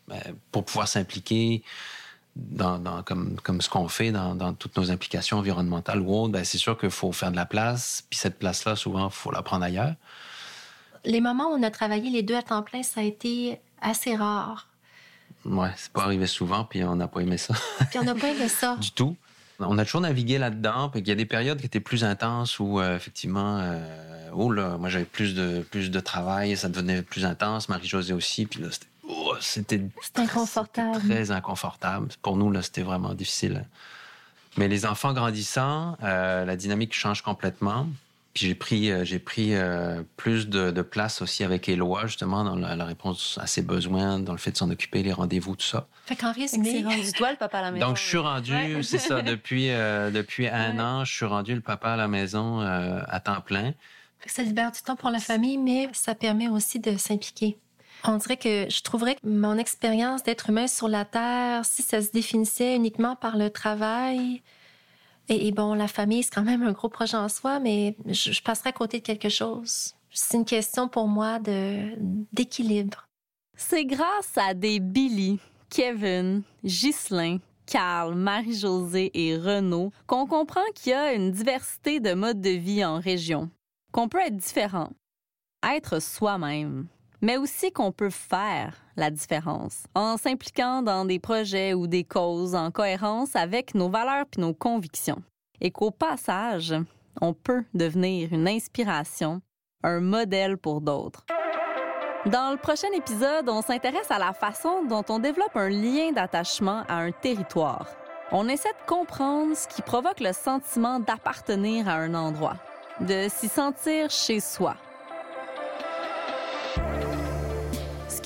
Ben, 0.08 0.20
pour 0.52 0.64
pouvoir 0.64 0.86
s'impliquer 0.86 1.62
dans, 2.36 3.02
comme, 3.02 3.60
ce 3.60 3.70
qu'on 3.70 3.88
fait 3.88 4.12
dans, 4.12 4.34
dans, 4.34 4.52
toutes 4.52 4.76
nos 4.76 4.90
implications 4.90 5.38
environnementales 5.38 6.00
ou 6.00 6.14
autres, 6.14 6.32
ben, 6.32 6.44
c'est 6.44 6.58
sûr 6.58 6.76
qu'il 6.78 6.90
faut 6.90 7.12
faire 7.12 7.30
de 7.30 7.36
la 7.36 7.46
place, 7.46 8.04
puis 8.10 8.18
cette 8.18 8.38
place-là, 8.38 8.76
souvent, 8.76 9.06
il 9.08 9.12
faut 9.12 9.30
la 9.30 9.42
prendre 9.42 9.64
ailleurs. 9.64 9.94
Les 11.04 11.20
moments 11.20 11.50
où 11.50 11.54
on 11.54 11.62
a 11.62 11.70
travaillé 11.70 12.10
les 12.10 12.22
deux 12.22 12.36
à 12.36 12.42
temps 12.42 12.62
plein, 12.62 12.82
ça 12.82 13.00
a 13.00 13.04
été 13.04 13.60
assez 13.80 14.14
rare. 14.14 14.68
Ouais, 15.48 15.70
c'est 15.76 15.92
pas 15.92 16.02
arrivé 16.02 16.26
souvent, 16.26 16.64
puis 16.64 16.82
on 16.84 16.96
n'a 16.96 17.08
pas 17.08 17.20
aimé 17.20 17.38
ça. 17.38 17.54
Puis 17.90 17.98
on 17.98 18.04
n'a 18.04 18.14
pas 18.14 18.28
aimé 18.28 18.48
ça. 18.48 18.76
du 18.76 18.90
tout. 18.90 19.16
On 19.58 19.78
a 19.78 19.84
toujours 19.84 20.02
navigué 20.02 20.36
là-dedans, 20.36 20.90
puis 20.90 21.00
il 21.00 21.08
y 21.08 21.10
a 21.10 21.14
des 21.14 21.24
périodes 21.24 21.58
qui 21.58 21.66
étaient 21.66 21.80
plus 21.80 22.04
intenses 22.04 22.60
où, 22.60 22.78
euh, 22.78 22.94
effectivement, 22.94 23.58
euh, 23.62 24.28
oh 24.34 24.52
là, 24.52 24.76
moi 24.76 24.90
j'avais 24.90 25.06
plus 25.06 25.34
de, 25.34 25.64
plus 25.70 25.90
de 25.90 26.00
travail, 26.00 26.56
ça 26.58 26.68
devenait 26.68 27.00
plus 27.00 27.24
intense, 27.24 27.70
Marie-Josée 27.70 28.12
aussi, 28.12 28.44
puis 28.44 28.60
là, 28.60 28.68
c'était. 28.70 28.86
Oh, 29.08 29.34
c'était 29.40 29.80
inconfortable. 30.16 30.98
Très 31.08 31.30
inconfortable. 31.30 32.08
Pour 32.20 32.36
nous, 32.36 32.50
là, 32.50 32.60
c'était 32.60 32.82
vraiment 32.82 33.14
difficile. 33.14 33.64
Mais 34.56 34.68
les 34.68 34.84
enfants 34.84 35.12
grandissant, 35.12 35.96
euh, 36.02 36.44
la 36.44 36.56
dynamique 36.56 36.92
change 36.92 37.22
complètement. 37.22 37.86
Puis 38.36 38.48
j'ai 38.48 38.54
pris, 38.54 38.92
euh, 38.92 39.02
j'ai 39.02 39.18
pris 39.18 39.54
euh, 39.54 40.02
plus 40.18 40.46
de, 40.50 40.82
place 40.82 41.22
aussi 41.22 41.42
avec 41.42 41.70
Éloi, 41.70 42.06
justement, 42.06 42.44
dans 42.44 42.54
la, 42.54 42.84
réponse 42.84 43.38
à 43.40 43.46
ses 43.46 43.62
besoins, 43.62 44.18
dans 44.18 44.32
le 44.32 44.38
fait 44.38 44.50
de 44.50 44.58
s'en 44.58 44.68
occuper, 44.68 45.02
les 45.02 45.14
rendez-vous, 45.14 45.56
tout 45.56 45.64
ça. 45.64 45.88
Fait 46.04 46.16
qu'en 46.16 46.32
résumé... 46.32 46.84
rendu 46.84 47.12
toi 47.12 47.30
le 47.30 47.38
papa 47.38 47.60
à 47.60 47.62
la 47.62 47.70
maison. 47.70 47.86
Donc, 47.86 47.96
je 47.96 48.02
suis 48.02 48.18
rendu, 48.18 48.82
c'est 48.82 48.98
ça, 48.98 49.22
depuis, 49.22 49.70
euh, 49.70 50.10
depuis 50.10 50.48
un 50.48 50.78
an, 50.78 51.06
je 51.06 51.14
suis 51.14 51.24
rendu 51.24 51.54
le 51.54 51.62
papa 51.62 51.92
à 51.92 51.96
la 51.96 52.08
maison 52.08 52.60
à 52.60 53.20
temps 53.20 53.40
plein. 53.40 53.72
Fait 54.18 54.28
que 54.28 54.32
ça 54.32 54.42
libère 54.42 54.70
du 54.70 54.82
temps 54.82 54.96
pour 54.96 55.08
la 55.08 55.18
famille, 55.18 55.56
mais 55.56 55.88
ça 55.94 56.14
permet 56.14 56.48
aussi 56.48 56.78
de 56.78 56.94
s'impliquer. 56.98 57.56
On 58.04 58.18
dirait 58.18 58.36
que 58.36 58.66
je 58.68 58.82
trouverais 58.82 59.14
que 59.14 59.26
mon 59.26 59.56
expérience 59.56 60.22
d'être 60.22 60.50
humain 60.50 60.66
sur 60.66 60.88
la 60.88 61.06
Terre, 61.06 61.64
si 61.64 61.80
ça 61.80 62.02
se 62.02 62.10
définissait 62.10 62.76
uniquement 62.76 63.16
par 63.16 63.38
le 63.38 63.48
travail, 63.48 64.42
et, 65.28 65.50
bon, 65.52 65.74
la 65.74 65.88
famille, 65.88 66.22
c'est 66.22 66.34
quand 66.34 66.42
même 66.42 66.62
un 66.62 66.72
gros 66.72 66.88
projet 66.88 67.16
en 67.16 67.28
soi, 67.28 67.58
mais 67.58 67.96
je, 68.06 68.40
passerai 68.42 68.70
à 68.70 68.72
côté 68.72 69.00
de 69.00 69.04
quelque 69.04 69.28
chose. 69.28 69.94
C'est 70.10 70.36
une 70.36 70.44
question 70.44 70.88
pour 70.88 71.08
moi 71.08 71.38
d'équilibre. 72.32 73.06
C'est 73.56 73.84
grâce 73.84 74.36
à 74.36 74.54
des 74.54 74.78
Billy, 74.80 75.38
Kevin, 75.68 76.42
Ghislain, 76.64 77.38
Carl, 77.66 78.14
Marie-Josée 78.14 79.10
et 79.14 79.36
Renaud 79.36 79.90
qu'on 80.06 80.26
comprend 80.26 80.60
qu'il 80.74 80.92
y 80.92 80.94
a 80.94 81.12
une 81.12 81.32
diversité 81.32 81.98
de 81.98 82.14
modes 82.14 82.40
de 82.40 82.50
vie 82.50 82.84
en 82.84 83.00
région, 83.00 83.50
qu'on 83.92 84.08
peut 84.08 84.20
être 84.20 84.36
différent, 84.36 84.90
être 85.64 86.00
soi-même, 86.00 86.86
mais 87.26 87.38
aussi 87.38 87.72
qu'on 87.72 87.90
peut 87.90 88.08
faire 88.08 88.76
la 88.94 89.10
différence 89.10 89.82
en 89.96 90.16
s'impliquant 90.16 90.80
dans 90.82 91.04
des 91.04 91.18
projets 91.18 91.74
ou 91.74 91.88
des 91.88 92.04
causes 92.04 92.54
en 92.54 92.70
cohérence 92.70 93.34
avec 93.34 93.74
nos 93.74 93.88
valeurs 93.88 94.26
et 94.38 94.40
nos 94.40 94.54
convictions. 94.54 95.20
Et 95.60 95.72
qu'au 95.72 95.90
passage, 95.90 96.72
on 97.20 97.34
peut 97.34 97.64
devenir 97.74 98.32
une 98.32 98.46
inspiration, 98.46 99.40
un 99.82 99.98
modèle 99.98 100.56
pour 100.56 100.80
d'autres. 100.80 101.26
Dans 102.26 102.52
le 102.52 102.58
prochain 102.58 102.92
épisode, 102.94 103.48
on 103.48 103.60
s'intéresse 103.60 104.12
à 104.12 104.20
la 104.20 104.32
façon 104.32 104.84
dont 104.84 105.04
on 105.08 105.18
développe 105.18 105.56
un 105.56 105.68
lien 105.68 106.12
d'attachement 106.12 106.84
à 106.88 106.98
un 106.98 107.10
territoire. 107.10 107.88
On 108.30 108.48
essaie 108.48 108.68
de 108.68 108.86
comprendre 108.86 109.56
ce 109.56 109.66
qui 109.66 109.82
provoque 109.82 110.20
le 110.20 110.32
sentiment 110.32 111.00
d'appartenir 111.00 111.88
à 111.88 111.94
un 111.94 112.14
endroit, 112.14 112.56
de 113.00 113.26
s'y 113.28 113.48
sentir 113.48 114.10
chez 114.10 114.38
soi 114.38 114.76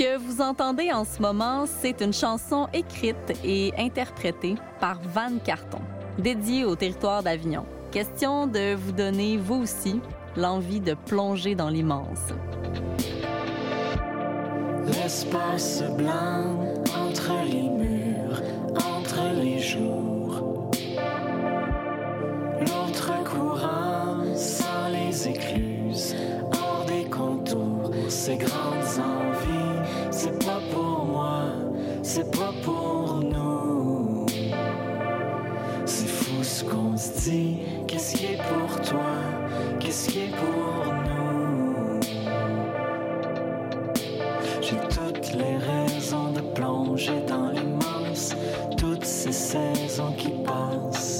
que 0.01 0.17
vous 0.17 0.41
entendez 0.41 0.91
en 0.93 1.05
ce 1.05 1.21
moment, 1.21 1.67
c'est 1.67 2.01
une 2.01 2.15
chanson 2.15 2.69
écrite 2.73 3.39
et 3.45 3.71
interprétée 3.77 4.55
par 4.81 4.99
Van 5.03 5.37
Carton, 5.45 5.83
dédiée 6.19 6.65
au 6.65 6.75
territoire 6.75 7.23
d'Avignon. 7.23 7.67
Question 7.91 8.47
de 8.47 8.75
vous 8.75 8.93
donner, 8.93 9.37
vous 9.37 9.57
aussi, 9.57 10.01
l'envie 10.39 10.81
de 10.81 10.95
plonger 10.95 11.55
dans 11.55 11.69
l'immense. 11.69 12.33
L'espace 14.87 15.83
blanc 15.99 16.65
entre 16.99 17.33
les 17.45 17.69
murs, 17.69 18.41
entre 18.77 19.21
les 19.35 19.59
jours. 19.59 20.71
L'autre 22.59 23.13
courant 23.25 24.35
sans 24.35 24.89
les 24.91 25.29
écluses, 25.29 26.17
hors 26.55 26.87
des 26.87 27.05
contours, 27.05 27.91
ces 28.09 28.39
grandes 28.39 28.80
qu'est-ce 37.87 38.17
qui 38.17 38.27
est 38.27 38.39
pour 38.39 38.81
toi, 38.81 39.13
qu'est-ce 39.79 40.09
qui 40.09 40.21
est 40.21 40.31
pour 40.31 40.95
nous? 40.95 42.01
J'ai 44.63 44.77
toutes 44.89 45.35
les 45.35 45.57
raisons 45.59 46.33
de 46.33 46.41
plonger 46.41 47.21
dans 47.29 47.51
l'immense, 47.51 48.35
toutes 48.79 49.05
ces 49.05 49.33
saisons 49.33 50.13
qui 50.17 50.31
passent. 50.31 51.20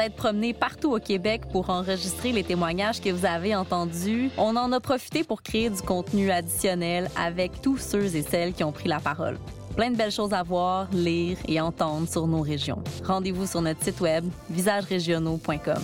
S'être 0.00 0.16
promené 0.16 0.54
partout 0.54 0.94
au 0.94 0.98
Québec 0.98 1.42
pour 1.52 1.68
enregistrer 1.68 2.32
les 2.32 2.42
témoignages 2.42 3.02
que 3.02 3.10
vous 3.10 3.26
avez 3.26 3.54
entendus, 3.54 4.30
on 4.38 4.56
en 4.56 4.72
a 4.72 4.80
profité 4.80 5.24
pour 5.24 5.42
créer 5.42 5.68
du 5.68 5.82
contenu 5.82 6.30
additionnel 6.30 7.10
avec 7.18 7.60
tous 7.60 7.76
ceux 7.76 8.16
et 8.16 8.22
celles 8.22 8.54
qui 8.54 8.64
ont 8.64 8.72
pris 8.72 8.88
la 8.88 8.98
parole. 8.98 9.36
Plein 9.76 9.90
de 9.90 9.96
belles 9.96 10.10
choses 10.10 10.32
à 10.32 10.42
voir, 10.42 10.88
lire 10.90 11.36
et 11.46 11.60
entendre 11.60 12.08
sur 12.08 12.26
nos 12.26 12.40
régions. 12.40 12.82
Rendez-vous 13.04 13.46
sur 13.46 13.60
notre 13.60 13.82
site 13.82 14.00
web 14.00 14.24
visagerégionaux.com. 14.48 15.82